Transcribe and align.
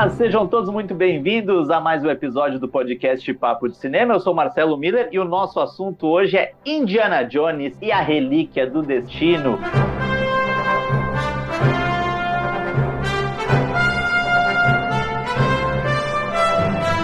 Olá, 0.00 0.08
sejam 0.08 0.46
todos 0.46 0.70
muito 0.70 0.94
bem-vindos 0.94 1.68
a 1.68 1.78
mais 1.78 2.02
um 2.02 2.08
episódio 2.08 2.58
do 2.58 2.66
podcast 2.66 3.34
Papo 3.34 3.68
de 3.68 3.76
Cinema. 3.76 4.14
Eu 4.14 4.20
sou 4.20 4.32
Marcelo 4.32 4.74
Miller 4.78 5.10
e 5.12 5.18
o 5.18 5.26
nosso 5.26 5.60
assunto 5.60 6.06
hoje 6.06 6.38
é 6.38 6.54
Indiana 6.64 7.22
Jones 7.22 7.76
e 7.82 7.92
a 7.92 8.00
Relíquia 8.00 8.66
do 8.66 8.80
Destino. 8.80 9.58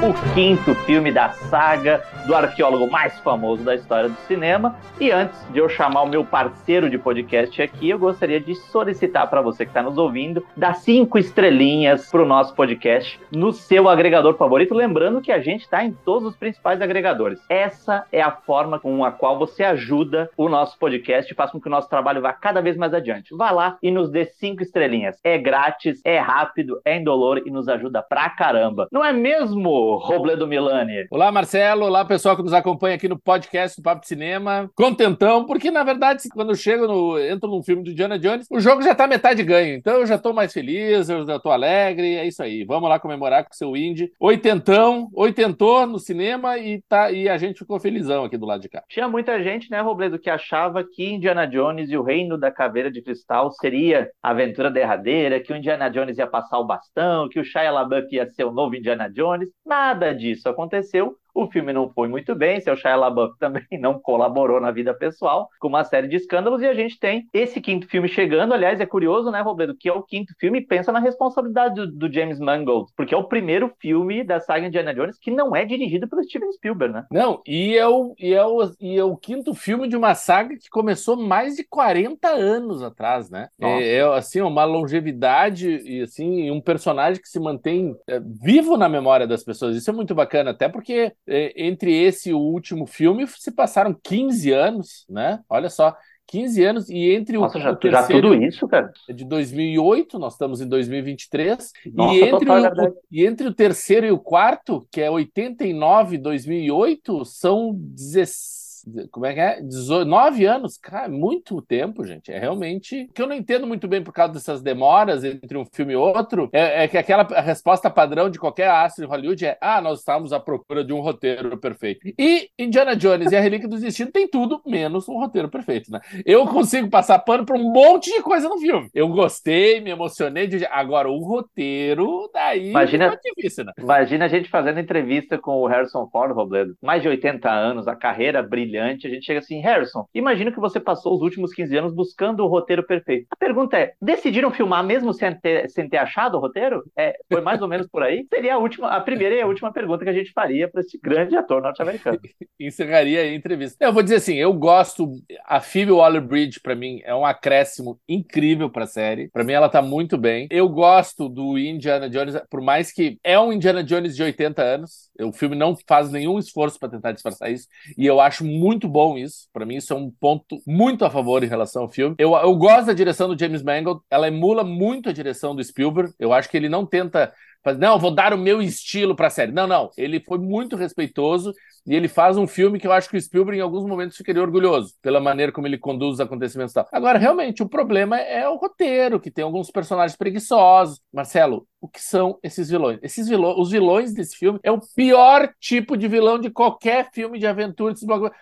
O 0.07 0.15
quinto 0.35 0.73
filme 0.85 1.11
da 1.11 1.31
saga 1.31 2.01
do 2.29 2.35
arqueólogo 2.35 2.89
mais 2.89 3.19
famoso 3.21 3.65
da 3.65 3.75
história 3.75 4.09
do 4.09 4.17
cinema. 4.29 4.77
E 5.01 5.11
antes 5.11 5.37
de 5.53 5.59
eu 5.59 5.69
chamar 5.69 6.03
o 6.03 6.09
meu 6.09 6.25
parceiro 6.25 6.89
de 6.89 6.97
podcast 6.97 7.61
aqui, 7.61 7.91
eu 7.91 7.99
gostaria 7.99 8.41
de 8.41 8.55
solicitar 8.55 9.29
para 9.29 9.43
você 9.43 9.65
que 9.65 9.71
está 9.71 9.83
nos 9.83 9.99
ouvindo, 9.99 10.45
dar 10.57 10.75
cinco 10.75 11.19
estrelinhas 11.19 12.09
para 12.09 12.23
o 12.23 12.27
nosso 12.27 12.55
podcast 12.55 13.19
no 13.33 13.53
seu 13.53 13.89
agregador 13.89 14.37
favorito. 14.37 14.75
Lembrando 14.75 15.21
que 15.21 15.33
a 15.33 15.41
gente 15.41 15.63
está 15.63 15.85
em 15.85 15.91
todos 15.91 16.29
os 16.29 16.37
principais 16.37 16.81
agregadores. 16.81 17.41
Essa 17.49 18.07
é 18.13 18.23
a 18.23 18.31
forma 18.31 18.79
com 18.79 19.05
a 19.05 19.11
qual 19.11 19.37
você 19.37 19.65
ajuda 19.65 20.31
o 20.37 20.49
nosso 20.49 20.79
podcast 20.79 21.33
e 21.33 21.35
faz 21.35 21.51
com 21.51 21.61
que 21.61 21.67
o 21.67 21.71
nosso 21.71 21.89
trabalho 21.89 22.23
vá 22.23 22.33
cada 22.33 22.61
vez 22.61 22.77
mais 22.77 22.95
adiante. 22.95 23.35
Vá 23.37 23.51
lá 23.51 23.77
e 23.83 23.91
nos 23.91 24.09
dê 24.09 24.25
cinco 24.25 24.63
estrelinhas. 24.63 25.19
É 25.25 25.37
grátis, 25.37 26.01
é 26.05 26.19
rápido, 26.19 26.81
é 26.85 26.97
indolor 26.97 27.43
e 27.45 27.51
nos 27.51 27.69
ajuda 27.69 28.03
pra 28.03 28.31
caramba. 28.31 28.87
Não 28.93 29.05
é 29.05 29.13
mesmo, 29.13 29.96
Robledo 29.99 30.47
Milani? 30.47 31.07
Olá, 31.11 31.33
Marcelo. 31.33 31.85
Olá, 31.87 32.05
pessoal 32.05 32.37
que 32.37 32.43
nos 32.43 32.53
acompanha 32.53 32.97
aqui 32.97 33.09
no 33.09 33.19
podcast 33.19 33.81
do 33.81 33.85
Papo 33.85 34.03
de 34.03 34.09
Cinema. 34.09 34.71
Contentão, 34.75 35.45
porque 35.45 35.71
na 35.71 35.83
verdade, 35.83 36.23
quando 36.33 36.51
eu 36.51 36.55
chego 36.55 36.87
no. 36.87 37.19
entro 37.19 37.51
num 37.51 37.63
filme 37.63 37.83
do 37.83 37.95
Diana 37.95 38.19
Jones, 38.19 38.47
o 38.51 38.61
jogo 38.61 38.83
já 38.83 38.95
tá 38.95 39.07
metade 39.07 39.43
ganho. 39.43 39.75
Então 39.75 39.95
eu 39.95 40.07
já 40.07 40.19
tô 40.19 40.33
mais 40.33 40.53
feliz, 40.53 41.09
eu 41.09 41.25
já 41.27 41.39
tô 41.39 41.51
alegre, 41.51 42.17
é 42.17 42.27
isso 42.27 42.43
aí. 42.43 42.65
Vamos 42.65 42.89
lá 42.89 42.99
comemorar 42.99 43.45
com 43.45 43.51
o 43.53 43.57
seu 43.57 43.77
indie. 43.77 44.13
Oitentão, 44.21 45.09
oitentou 45.15 45.87
no 45.87 45.99
cinema 45.99 46.59
e, 46.59 46.83
tá, 46.89 47.11
e 47.11 47.29
a 47.29 47.39
gente 47.39 47.59
ficou 47.59 47.81
felizão 47.81 48.25
aqui 48.25 48.37
do 48.37 48.47
lado 48.47 48.61
de 48.61 48.69
cá. 48.69 48.83
Tinha 48.89 49.09
muita 49.09 49.43
gente, 49.43 49.71
né, 49.71 49.81
Robledo, 49.81 50.19
que 50.19 50.31
achava 50.31 50.85
que 50.85 51.05
Indiana 51.05 51.47
Jones 51.47 51.91
e 51.91 51.97
o 51.97 52.03
Reino 52.03 52.39
da 52.39 52.51
Caveira 52.51 52.91
de 52.91 53.03
Cristal 53.03 53.51
seria 53.53 54.11
a 54.23 54.31
aventura 54.31 54.71
derradeira, 54.71 55.41
que 55.41 55.53
o 55.53 55.57
Indiana 55.57 55.89
Jones 55.89 56.19
ia 56.19 56.27
passar 56.27 56.59
o 56.59 56.65
bastão, 56.65 57.29
que 57.29 57.41
o 57.41 57.45
Shia 57.45 57.71
LaBeouf 57.71 58.15
ia 58.15 58.27
ser 58.27 58.45
o 58.45 58.53
novo 58.53 58.75
Indiana 58.75 59.09
Jones. 59.11 59.49
Nada 59.87 60.13
disso 60.13 60.49
aconteceu. 60.49 61.17
O 61.37 61.47
filme 61.49 61.71
não 61.71 61.91
foi 61.91 62.09
muito 62.09 62.35
bem, 62.35 62.59
seu 62.61 62.75
Shia 62.75 62.97
LaBeouf 62.97 63.37
também 63.39 63.67
não 63.73 63.99
colaborou 63.99 64.59
na 64.59 64.71
vida 64.71 64.95
pessoal, 64.95 65.51
com 65.61 65.69
uma 65.69 65.85
série 65.85 66.09
de 66.09 66.17
escândalos, 66.17 66.63
e 66.63 66.67
a 66.67 66.73
gente 66.73 66.99
tem 66.99 67.29
esse 67.31 67.61
quinto 67.61 67.87
filme 67.87 68.09
chegando. 68.09 68.55
Aliás, 68.55 68.81
é 68.81 68.87
curioso, 68.87 69.31
né, 69.31 69.43
Robledo, 69.43 69.77
que 69.79 69.87
é 69.87 69.93
o 69.93 70.03
quinto 70.03 70.33
filme, 70.41 70.63
pensa 70.63 70.91
na 70.91 70.99
responsabilidade 70.99 71.75
do, 71.75 71.93
do, 71.93 72.13
James 72.13 72.41
Mangold, 72.41 72.91
porque 72.97 73.15
é 73.15 73.19
o 73.19 73.29
primeiro 73.29 73.71
filme 73.79 74.25
da 74.25 74.41
saga 74.41 74.67
Indiana 74.67 74.95
Jones 74.95 75.19
que 75.19 75.31
não 75.31 75.55
é 75.55 75.67
dirigido 75.67 76.09
pelo 76.09 76.25
Steven 76.25 76.51
Spielberg, 76.53 76.95
né? 76.95 77.05
Não, 77.11 77.43
e 77.47 77.77
é 77.77 77.87
o, 77.87 78.15
e 78.19 78.33
é 78.33 78.45
o, 78.45 78.71
e 78.81 78.97
é 78.97 79.05
o 79.05 79.17
quinto 79.17 79.53
filme 79.53 79.89
de 79.89 79.97
uma 79.97 80.15
saga 80.15 80.57
que 80.57 80.71
começou 80.71 81.17
mais 81.17 81.57
de 81.57 81.65
40 81.65 82.29
anos 82.29 82.83
atrás, 82.83 83.29
né? 83.29 83.49
É, 83.61 83.97
é, 83.97 84.03
assim, 84.15 84.41
uma 84.41 84.65
longevidade 84.65 85.69
e 85.85 86.01
assim, 86.01 86.51
um 86.51 86.63
personagem 86.63 87.21
que 87.21 87.29
se 87.29 87.39
mantém 87.39 87.95
é, 88.09 88.21
vivo 88.21 88.79
na 88.79 88.89
memória 88.89 89.27
das 89.27 89.45
pessoas. 89.45 89.77
Isso 89.77 89.91
é 89.91 89.93
muito 89.93 90.15
bacana, 90.15 90.53
até 90.53 90.69
porque 90.69 91.13
entre 91.29 91.93
esse 91.93 92.31
e 92.31 92.35
o 92.35 92.39
último 92.39 92.87
filme 92.87 93.27
se 93.27 93.51
passaram 93.51 93.97
15 94.03 94.53
anos, 94.53 95.07
né? 95.09 95.41
Olha 95.49 95.69
só. 95.69 95.97
15 96.29 96.65
anos 96.65 96.91
e 96.91 97.13
entre 97.13 97.39
Nossa, 97.39 97.57
o, 97.57 97.61
já, 97.61 97.71
o 97.71 97.77
terceiro, 97.77 98.29
já 98.29 98.35
tudo 98.35 98.45
isso, 98.45 98.67
cara? 98.67 98.93
É 99.09 99.13
de 99.13 99.25
2008, 99.25 100.19
nós 100.19 100.33
estamos 100.33 100.61
em 100.61 100.69
2023 100.69 101.73
Nossa, 101.95 102.15
e 102.15 102.23
entre, 102.23 102.51
o, 102.51 102.97
e 103.13 103.25
entre 103.25 103.47
o 103.47 103.55
terceiro 103.55 104.07
e 104.07 104.11
o 104.11 104.19
quarto, 104.19 104.87
que 104.91 105.01
é 105.01 105.09
89 105.09 106.19
2008, 106.19 107.25
são 107.25 107.73
16 107.77 108.66
como 109.11 109.27
é 109.27 109.35
que 109.35 109.41
é? 109.41 109.61
19 109.61 110.45
anos, 110.45 110.79
cara, 110.79 111.09
muito 111.09 111.61
tempo, 111.61 112.05
gente. 112.05 112.31
É 112.31 112.39
realmente. 112.39 113.07
O 113.11 113.13
que 113.13 113.21
eu 113.21 113.27
não 113.27 113.35
entendo 113.35 113.67
muito 113.67 113.89
bem 113.89 114.03
por 114.03 114.13
causa 114.13 114.35
dessas 114.35 114.63
demoras 114.63 115.25
entre 115.25 115.59
um 115.59 115.65
filme 115.65 115.93
e 115.95 115.97
outro 115.97 116.49
é, 116.53 116.85
é 116.85 116.89
que 116.89 116.97
aquela 116.97 117.25
resposta 117.41 117.91
padrão 117.91 118.31
de 118.31 118.39
qualquer 118.39 118.71
astro 118.71 119.05
em 119.05 119.09
Hollywood 119.09 119.45
é: 119.45 119.59
ah, 119.61 119.81
nós 119.81 120.01
estamos 120.01 120.33
à 120.33 120.39
procura 120.39 120.85
de 120.85 120.93
um 120.93 121.01
roteiro 121.01 121.59
perfeito. 121.59 122.07
E 122.19 122.49
Indiana 122.59 122.95
Jones 122.95 123.33
e 123.33 123.37
a 123.37 123.41
Relíquia 123.41 123.69
do 123.69 123.79
Destino 123.79 124.13
tem 124.13 124.29
tudo 124.29 124.63
menos 124.65 125.09
um 125.09 125.19
roteiro 125.19 125.49
perfeito, 125.49 125.91
né? 125.91 126.01
Eu 126.25 126.47
consigo 126.47 126.89
passar 126.89 127.19
pano 127.19 127.45
para 127.45 127.57
um 127.57 127.73
monte 127.73 128.13
de 128.13 128.23
coisa 128.23 128.49
no 128.49 128.59
filme. 128.59 128.89
Eu 128.95 129.09
gostei, 129.09 129.81
me 129.81 129.91
emocionei. 129.91 130.47
De... 130.47 130.65
Agora, 130.67 131.11
o 131.11 131.19
roteiro, 131.19 132.31
daí 132.33 132.71
imagina, 132.71 133.07
é 133.07 133.35
difícil, 133.35 133.65
né? 133.65 133.73
Imagina 133.79 134.27
a 134.27 134.29
gente 134.29 134.49
fazendo 134.49 134.79
entrevista 134.79 135.37
com 135.39 135.57
o 135.57 135.67
Harrison 135.67 136.09
Ford, 136.11 136.33
Robledo. 136.33 136.77
Mais 136.81 137.03
de 137.03 137.09
80 137.09 137.51
anos, 137.51 137.89
a 137.89 137.97
carreira 137.97 138.43
brilhante 138.43 138.76
brilhante, 138.77 139.07
a 139.07 139.11
gente 139.11 139.25
chega 139.25 139.41
assim, 139.41 139.61
Harrison, 139.61 140.07
imagino 140.15 140.53
que 140.53 140.61
você 140.61 140.79
passou 140.79 141.15
os 141.15 141.23
últimos 141.23 141.53
15 141.53 141.77
anos 141.77 141.95
buscando 141.95 142.45
o 142.45 142.47
roteiro 142.47 142.87
perfeito. 142.87 143.27
A 143.31 143.37
pergunta 143.37 143.77
é, 143.79 143.95
decidiram 144.01 144.51
filmar 144.51 144.85
mesmo 144.85 145.13
sem 145.13 145.35
ter, 145.35 145.69
sem 145.71 145.89
ter 145.89 145.97
achado 145.97 146.37
o 146.37 146.41
roteiro? 146.41 146.83
É, 146.97 147.17
foi 147.31 147.41
mais 147.41 147.63
ou 147.63 147.69
menos 147.69 147.87
por 147.87 148.03
aí? 148.03 148.27
Seria 148.33 148.55
a 148.55 148.59
última, 148.59 148.89
a 148.89 149.01
primeira 149.01 149.35
e 149.35 149.41
a 149.41 149.47
última 149.47 149.73
pergunta 149.73 150.05
que 150.05 150.11
a 150.11 150.15
gente 150.15 150.33
faria 150.33 150.69
para 150.69 150.81
esse 150.81 150.99
grande 151.03 151.37
ator 151.37 151.63
norte-americano. 151.63 152.19
Encerraria 152.61 153.23
a 153.23 153.35
entrevista. 153.35 153.77
Eu 153.85 153.93
vou 153.93 154.03
dizer 154.03 154.17
assim, 154.17 154.35
eu 154.35 154.53
gosto, 154.53 155.11
a 155.45 155.61
Phoebe 155.61 155.93
Waller-Bridge 155.93 156.61
para 156.61 156.75
mim 156.75 157.01
é 157.05 157.15
um 157.15 157.25
acréscimo 157.25 157.99
incrível 158.09 158.71
para 158.71 158.85
a 158.85 158.89
série. 158.89 159.29
Para 159.31 159.45
mim 159.45 159.53
ela 159.53 159.69
tá 159.69 159.81
muito 159.81 160.19
bem. 160.19 160.47
Eu 160.51 160.69
gosto 160.69 161.29
do 161.29 161.59
Indiana 161.59 162.09
Jones, 162.09 162.37
por 162.51 162.61
mais 162.61 162.93
que 162.93 163.19
é 163.25 163.39
um 163.39 163.53
Indiana 163.53 163.83
Jones 163.83 164.15
de 164.15 164.23
80 164.23 164.63
anos, 164.63 165.11
o 165.21 165.33
filme 165.33 165.57
não 165.57 165.77
faz 165.87 166.11
nenhum 166.11 166.39
esforço 166.39 166.79
para 166.79 166.91
tentar 166.91 167.13
disfarçar 167.13 167.51
isso, 167.51 167.67
e 167.97 168.07
eu 168.07 168.21
acho 168.21 168.45
muito 168.45 168.66
muito 168.67 168.89
bom 168.89 169.17
isso. 169.17 169.49
Para 169.53 169.65
mim, 169.65 169.77
isso 169.77 169.93
é 169.93 169.97
um 169.97 170.11
ponto 170.11 170.61
muito 170.67 171.05
a 171.05 171.11
favor 171.11 171.43
em 171.45 171.47
relação 171.47 171.83
ao 171.83 171.89
filme. 171.89 172.17
Eu, 172.19 172.35
eu 172.35 172.55
gosto 172.57 172.87
da 172.87 172.93
direção 172.93 173.29
do 173.29 173.39
James 173.39 173.63
Mangold. 173.63 174.01
Ela 174.11 174.29
emula 174.29 174.65
muito 174.65 175.09
a 175.09 175.13
direção 175.13 175.55
do 175.55 175.63
Spielberg. 175.63 176.13
Eu 176.19 176.33
acho 176.33 176.49
que 176.49 176.57
ele 176.57 176.69
não 176.69 176.85
tenta 176.85 177.33
fazer, 177.63 177.79
não, 177.79 177.99
vou 177.99 178.13
dar 178.13 178.35
o 178.35 178.39
meu 178.39 178.61
estilo 178.61 179.15
para 179.15 179.29
a 179.29 179.31
série. 179.31 179.53
Não, 179.53 179.67
não. 179.67 179.91
Ele 179.97 180.21
foi 180.21 180.39
muito 180.39 180.75
respeitoso 180.75 181.53
e 181.87 181.95
ele 181.95 182.09
faz 182.09 182.37
um 182.37 182.47
filme 182.47 182.79
que 182.79 182.87
eu 182.87 182.93
acho 182.93 183.09
que 183.09 183.17
o 183.17 183.21
Spielberg, 183.21 183.59
em 183.59 183.63
alguns 183.63 183.85
momentos, 183.85 184.17
ficaria 184.17 184.43
orgulhoso 184.43 184.95
pela 185.01 185.21
maneira 185.21 185.53
como 185.53 185.67
ele 185.67 185.79
conduz 185.79 186.15
os 186.15 186.21
acontecimentos 186.21 186.73
e 186.73 186.75
tal. 186.75 186.89
Agora, 186.93 187.19
realmente, 187.19 187.63
o 187.63 187.69
problema 187.69 188.19
é 188.19 188.49
o 188.49 188.57
roteiro, 188.57 189.21
que 189.21 189.31
tem 189.31 189.45
alguns 189.45 189.71
personagens 189.71 190.17
preguiçosos. 190.17 191.01
Marcelo, 191.13 191.67
o 191.81 191.89
que 191.89 192.03
são 192.03 192.39
esses 192.43 192.69
vilões? 192.69 192.99
Esses 193.03 193.29
vilões, 193.29 193.57
os 193.59 193.71
vilões 193.71 194.13
desse 194.13 194.37
filme 194.37 194.59
é 194.63 194.73
o 194.73 194.81
pior 194.95 195.49
tipo 195.61 195.97
de 195.97 196.09
vilão 196.09 196.39
de 196.39 196.51
qualquer 196.51 197.11
filme 197.13 197.39
de 197.39 197.47
aventura, 197.47 197.95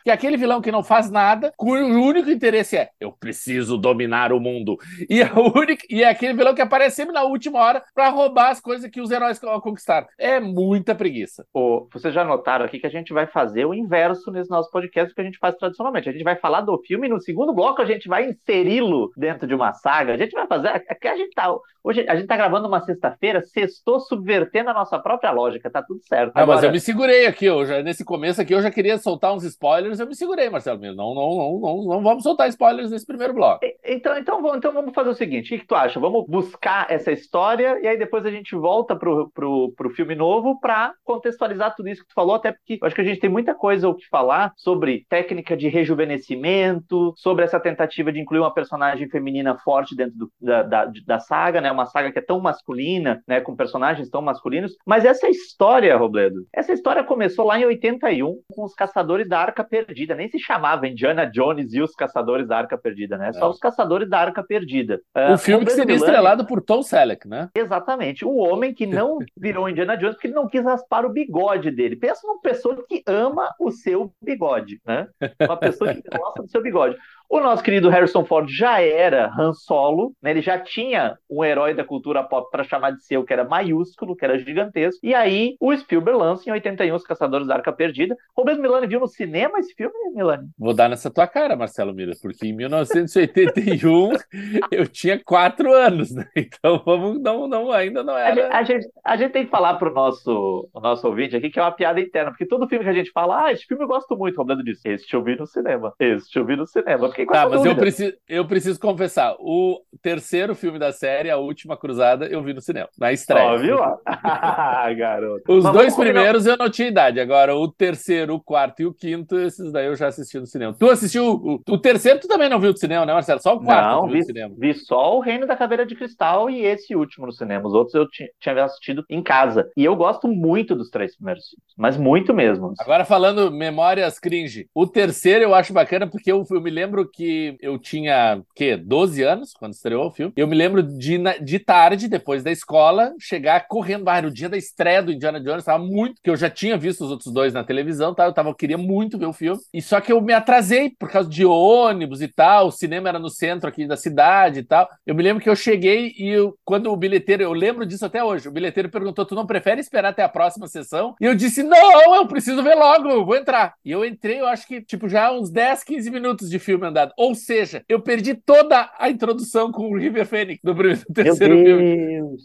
que 0.03 0.11
é 0.11 0.13
aquele 0.13 0.37
vilão 0.37 0.63
que 0.63 0.73
não 0.73 0.83
faz 0.83 1.11
nada, 1.11 1.53
cujo 1.57 1.85
único 1.85 2.31
interesse 2.31 2.77
é 2.77 2.91
eu 2.99 3.13
preciso 3.13 3.77
dominar 3.77 4.33
o 4.33 4.41
mundo. 4.41 4.79
E, 5.11 5.23
a 5.23 5.33
única, 5.35 5.85
e 5.91 6.03
é 6.03 6.09
aquele 6.09 6.33
vilão 6.33 6.55
que 6.55 6.63
aparece 6.63 6.97
sempre 6.97 7.13
na 7.13 7.25
última 7.25 7.59
hora 7.59 7.85
para 7.95 8.09
roubar 8.09 8.51
as 8.51 8.61
coisas 8.61 8.91
que 8.91 9.01
os 9.01 9.11
heróis 9.11 9.39
conquistaram. 9.39 10.07
É 10.19 10.41
muita 10.41 10.95
preguiça. 10.95 11.47
Oh, 11.53 11.87
vocês 11.93 12.15
já 12.15 12.25
notaram 12.25 12.65
aqui 12.65 12.79
que 12.79 12.87
a 12.87 12.91
gente 12.91 13.13
vai 13.13 13.27
fazer 13.35 13.65
o 13.65 13.75
inverso 13.75 14.31
nesse 14.31 14.49
nosso 14.49 14.71
podcast 14.71 15.13
que 15.13 15.21
a 15.21 15.25
gente 15.25 15.39
faz 15.39 15.57
tradicionalmente. 15.57 16.09
A 16.09 16.13
gente 16.13 16.23
vai 16.23 16.37
falar 16.37 16.61
do 16.61 16.79
filme 16.79 17.09
e 17.09 17.11
no 17.11 17.21
segundo 17.21 17.53
bloco 17.53 17.83
a 17.83 17.85
gente 17.85 18.09
vai 18.09 18.27
inseri-lo 18.29 19.11
dentro 19.17 19.45
de 19.45 19.55
uma 19.55 19.73
saga. 19.73 20.15
A 20.15 20.17
gente 20.17 20.31
vai 20.31 20.47
fazer. 20.47 20.69
Aqui 20.69 21.09
a 21.09 21.17
gente 21.17 21.35
tá. 21.35 21.53
Hoje 21.83 22.07
a 22.09 22.17
gente 22.17 22.27
tá 22.27 22.37
gravando 22.37 22.67
uma 22.67 22.81
sexta-feira, 22.81 23.43
sextou 23.43 24.01
subvertendo 24.01 24.71
a 24.71 24.75
nossa 24.75 24.99
própria 24.99 25.31
lógica, 25.33 25.69
tá 25.69 25.83
tudo 25.83 26.01
certo. 26.05 26.33
Ah, 26.35 26.41
Agora... 26.41 26.57
mas 26.57 26.65
eu 26.65 26.73
me 26.73 26.81
segurei 26.81 27.27
aqui, 27.27 27.45
eu 27.45 27.67
já, 27.67 27.83
nesse 27.83 28.03
começo 28.05 28.41
aqui 28.41 28.55
eu 28.55 28.63
já 28.63 28.71
queria 28.71 28.97
soltar 28.97 29.35
uns 29.35 29.45
spoilers, 29.45 30.01
eu 30.01 30.07
me 30.07 30.15
segurei, 30.15 30.49
Marcelo. 30.49 30.81
Não, 30.81 30.95
não, 30.95 31.15
não, 31.15 31.61
não, 31.61 31.85
não 31.85 32.03
vamos 32.03 32.23
soltar 32.23 32.49
spoilers 32.49 32.91
nesse 32.91 33.05
primeiro 33.05 33.35
bloco. 33.35 33.61
Então, 33.85 34.17
então, 34.17 34.41
vamos, 34.41 34.57
então 34.57 34.73
vamos 34.73 34.95
fazer 34.95 35.11
o 35.11 35.15
seguinte: 35.15 35.55
o 35.55 35.59
que, 35.59 35.67
tu 35.67 35.75
acha? 35.75 36.01
Vamos 36.01 36.25
buscar 36.27 36.87
essa 36.91 37.13
história 37.13 37.79
e 37.83 37.87
aí 37.87 37.99
depois 37.99 38.25
a 38.25 38.31
gente 38.31 38.55
volta 38.55 38.97
pro, 38.97 39.31
pro, 39.35 39.73
pro 39.77 39.91
filme 39.91 40.15
novo 40.15 40.59
para 40.59 40.95
contextualizar 41.05 41.75
tudo 41.77 41.91
isso 41.91 42.03
que 42.03 42.09
tu 42.09 42.15
falou, 42.15 42.37
até 42.37 42.53
porque 42.53 42.79
acho 42.83 42.95
que 42.95 43.01
a 43.03 43.05
gente 43.05 43.21
tem 43.25 43.31
muita 43.31 43.55
coisa 43.55 43.89
o 43.89 43.95
que 43.95 44.07
falar 44.07 44.53
sobre 44.55 45.07
técnica 45.09 45.57
de 45.57 45.67
rejuvenescimento, 45.67 47.15
sobre 47.17 47.43
essa 47.43 47.59
tentativa 47.59 48.13
de 48.13 48.21
incluir 48.21 48.41
uma 48.41 48.53
personagem 48.53 49.09
feminina 49.09 49.57
forte 49.57 49.97
dentro 49.97 50.15
do, 50.15 50.33
da, 50.39 50.63
da, 50.63 50.93
da, 51.07 51.19
saga, 51.19 51.59
né? 51.59 51.73
Uma 51.73 51.87
saga 51.87 52.13
que 52.13 52.19
é 52.19 52.23
tão 52.23 52.39
masculina, 52.39 53.23
né? 53.27 53.41
Com 53.41 53.57
personagens 53.57 54.11
tão 54.11 54.21
masculinos. 54.21 54.77
Mas 54.85 55.07
essa 55.07 55.27
história, 55.27 55.97
Robledo, 55.97 56.45
essa 56.55 56.75
história 56.75 57.03
começou 57.03 57.47
lá 57.47 57.59
em 57.59 57.65
81 57.65 58.41
com 58.55 58.63
os 58.63 58.75
Caçadores 58.75 59.27
da 59.27 59.39
Arca 59.39 59.65
Perdida. 59.65 60.15
Nem 60.15 60.29
se 60.29 60.39
chamava 60.39 60.87
Indiana 60.87 61.25
Jones 61.25 61.73
e 61.73 61.81
os 61.81 61.95
Caçadores 61.95 62.47
da 62.47 62.59
Arca 62.59 62.77
Perdida, 62.77 63.17
né? 63.17 63.33
Só 63.33 63.47
é. 63.47 63.49
os 63.49 63.59
Caçadores 63.59 64.07
da 64.07 64.19
Arca 64.19 64.45
Perdida. 64.45 65.01
O 65.17 65.33
uh, 65.33 65.39
filme 65.39 65.65
que 65.65 65.71
seria 65.71 65.95
Milani, 65.95 66.05
estrelado 66.05 66.47
por 66.47 66.61
Tom 66.61 66.83
Selleck, 66.83 67.27
né? 67.27 67.49
Exatamente. 67.55 68.23
O 68.23 68.37
homem 68.37 68.75
que 68.75 68.87
não 68.87 69.17
virou 69.35 69.67
Indiana 69.67 69.97
Jones 69.97 70.17
porque 70.17 70.27
ele 70.27 70.35
não 70.35 70.47
quis 70.47 70.63
raspar 70.63 71.07
o 71.07 71.11
bigode 71.11 71.71
dele. 71.71 71.97
Pensa 71.97 72.21
numa 72.27 72.43
pessoa 72.43 72.77
que 72.87 73.03
ama 73.15 73.55
o 73.59 73.71
seu 73.71 74.15
bigode, 74.21 74.81
né? 74.85 75.09
Uma 75.41 75.57
pessoa 75.57 75.95
que 75.95 76.03
gosta 76.09 76.43
do 76.43 76.49
seu 76.49 76.63
bigode. 76.63 76.97
O 77.29 77.41
nosso 77.41 77.63
querido 77.63 77.89
Harrison 77.89 78.25
Ford 78.25 78.49
já 78.49 78.81
era 78.81 79.33
Han 79.39 79.53
Solo, 79.53 80.15
né? 80.23 80.31
ele 80.31 80.43
já 80.43 80.59
tinha 80.59 81.17
um 81.29 81.45
herói 81.45 81.75
da 81.75 81.85
cultura 81.85 82.23
pop 82.23 82.51
para 82.51 82.65
chamar 82.65 82.93
de 82.93 83.05
seu, 83.05 83.25
que 83.25 83.33
era 83.33 83.45
maiúsculo, 83.45 84.15
que 84.15 84.25
era 84.25 84.39
gigantesco. 84.39 85.01
E 85.03 85.15
aí 85.15 85.57
o 85.61 85.75
Spielberg 85.77 86.19
lança 86.19 86.49
em 86.49 86.53
81 86.53 86.95
Os 86.95 87.05
Caçadores 87.05 87.47
da 87.47 87.55
Arca 87.55 87.73
Perdida. 87.73 88.17
Roberto 88.37 88.61
Milani 88.61 88.87
viu 88.87 89.01
no 89.01 89.09
cinema 89.09 89.59
esse 89.59 89.75
filme, 89.75 89.95
Milani? 90.15 90.49
Vou 90.59 90.75
dar 90.75 90.89
nessa 90.89 91.11
tua 91.11 91.27
cara, 91.27 91.57
Marcelo 91.57 91.95
Mira, 91.95 92.13
porque 92.21 92.47
em 92.47 92.53
1981 92.53 94.13
eu 94.71 94.87
tinha 94.87 95.21
quatro 95.23 95.73
anos, 95.73 96.13
né? 96.15 96.27
Então 96.37 96.83
vamos, 96.85 97.21
não, 97.21 97.49
não, 97.49 97.73
ainda 97.73 98.03
não 98.03 98.17
era. 98.17 98.57
A 98.57 98.63
gente, 98.63 98.87
a 99.05 99.17
gente 99.17 99.33
tem 99.33 99.45
que 99.45 99.51
falar 99.51 99.75
pro 99.75 99.93
nosso, 99.93 100.69
o 100.73 100.81
nosso 100.81 101.07
ouvinte 101.07 101.37
aqui 101.37 101.51
que 101.51 101.59
é 101.59 101.63
uma 101.63 101.73
piada 101.73 102.01
interna, 102.01 102.31
porque 102.31 102.47
todo 102.47 102.69
filme 102.69 102.85
que 102.85 102.91
a 102.91 102.95
gente 102.95 103.11
fala, 103.11 103.47
ah, 103.47 103.53
esse 103.53 103.65
filme 103.65 103.83
eu 103.83 103.89
gosto 103.89 104.17
muito, 104.17 104.37
Roberto 104.37 104.63
disse, 104.63 104.89
esse 104.89 105.13
eu 105.13 105.23
vi 105.23 105.37
no 105.37 105.47
cinema, 105.47 105.93
esse 105.99 106.39
eu 106.39 106.45
vi 106.45 106.57
no 106.57 106.67
cinema. 106.67 107.11
Fiquei 107.15 107.27
com 107.27 107.33
tá, 107.33 107.49
mas 107.49 107.65
eu 107.65 107.77
preciso, 107.77 108.13
eu 108.29 108.45
preciso 108.45 108.81
confessar, 108.81 109.37
o 109.39 109.81
terceiro 110.03 110.55
filme 110.55 110.79
da 110.79 110.93
série, 110.93 111.31
A 111.31 111.37
Última 111.37 111.77
Cruzada, 111.77 112.27
eu 112.27 112.43
vi 112.43 112.53
no 112.53 112.61
cinema, 112.61 112.89
na 112.99 113.13
estreia. 113.13 113.53
Ó, 113.53 113.57
viu? 113.57 113.79
garoto. 114.99 115.43
Os 115.49 115.63
mas 115.63 115.73
dois 115.73 115.95
primeiros 115.95 116.45
eu 116.45 116.57
não 116.57 116.69
tinha 116.69 116.89
idade, 116.89 117.21
agora 117.21 117.55
o 117.55 117.71
terceiro, 117.71 118.35
o 118.35 118.41
quarto 118.41 118.83
e 118.83 118.87
o 118.87 118.93
quinto, 118.93 119.39
esses 119.39 119.71
daí 119.71 119.87
eu 119.87 119.95
já 119.95 120.09
assisti 120.09 120.39
no 120.39 120.47
cinema. 120.47 120.75
Tu 120.79 120.91
assistiu, 120.91 121.25
o, 121.25 121.61
o 121.69 121.79
terceiro 121.79 122.19
tu 122.19 122.27
também 122.27 122.49
não 122.49 122.59
viu 122.59 122.73
no 122.73 122.77
cinema, 122.77 123.07
né, 123.07 123.13
Marcelo? 123.13 123.41
Só 123.41 123.55
o 123.55 123.61
quarto 123.65 124.03
não, 124.03 124.09
vi, 124.09 124.25
cinema. 124.25 124.55
vi 124.59 124.75
só 124.75 125.17
o 125.17 125.21
Reino 125.21 125.47
da 125.47 125.57
Caveira 125.57 125.87
de 125.87 125.95
Cristal 125.95 126.51
e 126.51 126.65
esse 126.65 126.97
último 126.97 127.27
no 127.27 127.33
cinema, 127.33 127.67
os 127.67 127.75
outros 127.75 127.95
eu 127.95 128.09
tinha 128.41 128.65
assistido 128.65 129.05
em 129.09 129.23
casa. 129.23 129.71
E 129.77 129.85
eu 129.85 129.95
gosto 129.95 130.27
muito 130.27 130.75
dos 130.75 130.91
três 130.91 131.17
primeiros 131.17 131.45
filmes, 131.49 131.75
mas 131.79 131.97
muito 131.97 132.35
mesmo. 132.35 132.73
Agora 132.81 133.05
falando 133.05 133.53
memórias 133.53 134.19
cringe, 134.19 134.69
o 134.75 134.87
terceiro 134.87 135.45
eu 135.45 135.55
acho 135.55 135.73
bacana 135.73 136.07
porque 136.07 136.33
eu, 136.33 136.45
eu 136.51 136.61
me 136.61 136.71
lembro 136.71 137.04
que 137.09 137.57
eu 137.61 137.79
tinha, 137.79 138.43
que 138.55 138.77
12 138.77 139.23
anos 139.23 139.53
quando 139.53 139.73
estreou 139.73 140.07
o 140.07 140.11
filme. 140.11 140.33
Eu 140.37 140.47
me 140.47 140.55
lembro 140.55 140.83
de, 140.83 141.19
de 141.43 141.59
tarde, 141.59 142.09
depois 142.09 142.43
da 142.43 142.51
escola, 142.51 143.13
chegar 143.19 143.67
correndo, 143.69 144.09
ah, 144.09 144.23
no 144.23 144.31
dia 144.31 144.49
da 144.49 144.57
estreia 144.57 145.03
do 145.03 145.13
Indiana 145.13 145.41
Jones, 145.41 145.65
tava 145.65 145.83
muito, 145.83 146.21
que 146.23 146.31
eu 146.31 146.37
já 146.37 146.51
tinha 146.51 146.77
visto 146.77 147.05
os 147.05 147.11
outros 147.11 147.33
dois 147.33 147.53
na 147.53 147.65
televisão, 147.65 148.15
tá? 148.15 148.25
Eu 148.25 148.33
tava, 148.33 148.51
eu 148.51 148.55
queria 148.55 148.79
muito 148.79 149.19
ver 149.19 149.27
o 149.27 149.33
filme. 149.33 149.61
E 149.73 149.81
só 149.83 150.01
que 150.01 150.13
eu 150.13 150.21
me 150.21 150.33
atrasei 150.33 150.91
por 150.91 151.11
causa 151.11 151.29
de 151.29 151.45
ônibus 151.45 152.21
e 152.23 152.29
tal, 152.29 152.69
o 152.69 152.73
cinema 152.73 153.09
era 153.09 153.19
no 153.19 153.29
centro 153.29 153.69
aqui 153.69 153.87
da 153.87 153.97
cidade 153.97 154.61
e 154.61 154.63
tal. 154.63 154.89
Eu 155.07 155.15
me 155.15 155.23
lembro 155.23 155.43
que 155.43 155.49
eu 155.49 155.57
cheguei 155.57 156.15
e 156.19 156.29
eu, 156.29 156.57
quando 156.65 156.91
o 156.91 156.97
bilheteiro, 156.97 157.43
eu 157.43 157.53
lembro 157.53 157.87
disso 157.87 158.05
até 158.05 158.23
hoje, 158.23 158.49
o 158.49 158.53
bilheteiro 158.53 158.89
perguntou: 158.89 159.25
"Tu 159.25 159.35
não 159.35 159.47
prefere 159.47 159.81
esperar 159.81 160.11
até 160.11 160.23
a 160.23 160.29
próxima 160.29 160.67
sessão?" 160.67 161.15
E 161.21 161.25
eu 161.25 161.35
disse: 161.35 161.63
"Não, 161.63 162.15
eu 162.15 162.27
preciso 162.27 162.63
ver 162.63 162.75
logo, 162.75 163.09
eu 163.09 163.25
vou 163.25 163.37
entrar". 163.37 163.75
E 163.85 163.91
eu 163.91 164.05
entrei, 164.05 164.41
eu 164.41 164.47
acho 164.47 164.67
que 164.67 164.81
tipo 164.81 165.09
já 165.09 165.33
uns 165.33 165.51
10, 165.51 165.85
15 165.85 166.11
minutos 166.11 166.51
de 166.51 166.59
filme 166.59 166.87
andado. 166.95 167.13
Ou 167.17 167.35
seja, 167.35 167.85
eu 167.89 168.01
perdi 168.01 168.35
toda 168.35 168.91
a 168.99 169.11
introdução 169.11 169.73
com 169.73 169.91
o 169.91 169.99
River 169.99 170.27
Phoenix 170.27 170.61
do 170.63 170.75
primeiro, 170.75 171.01
terceiro 171.13 171.57
filme. 171.57 172.37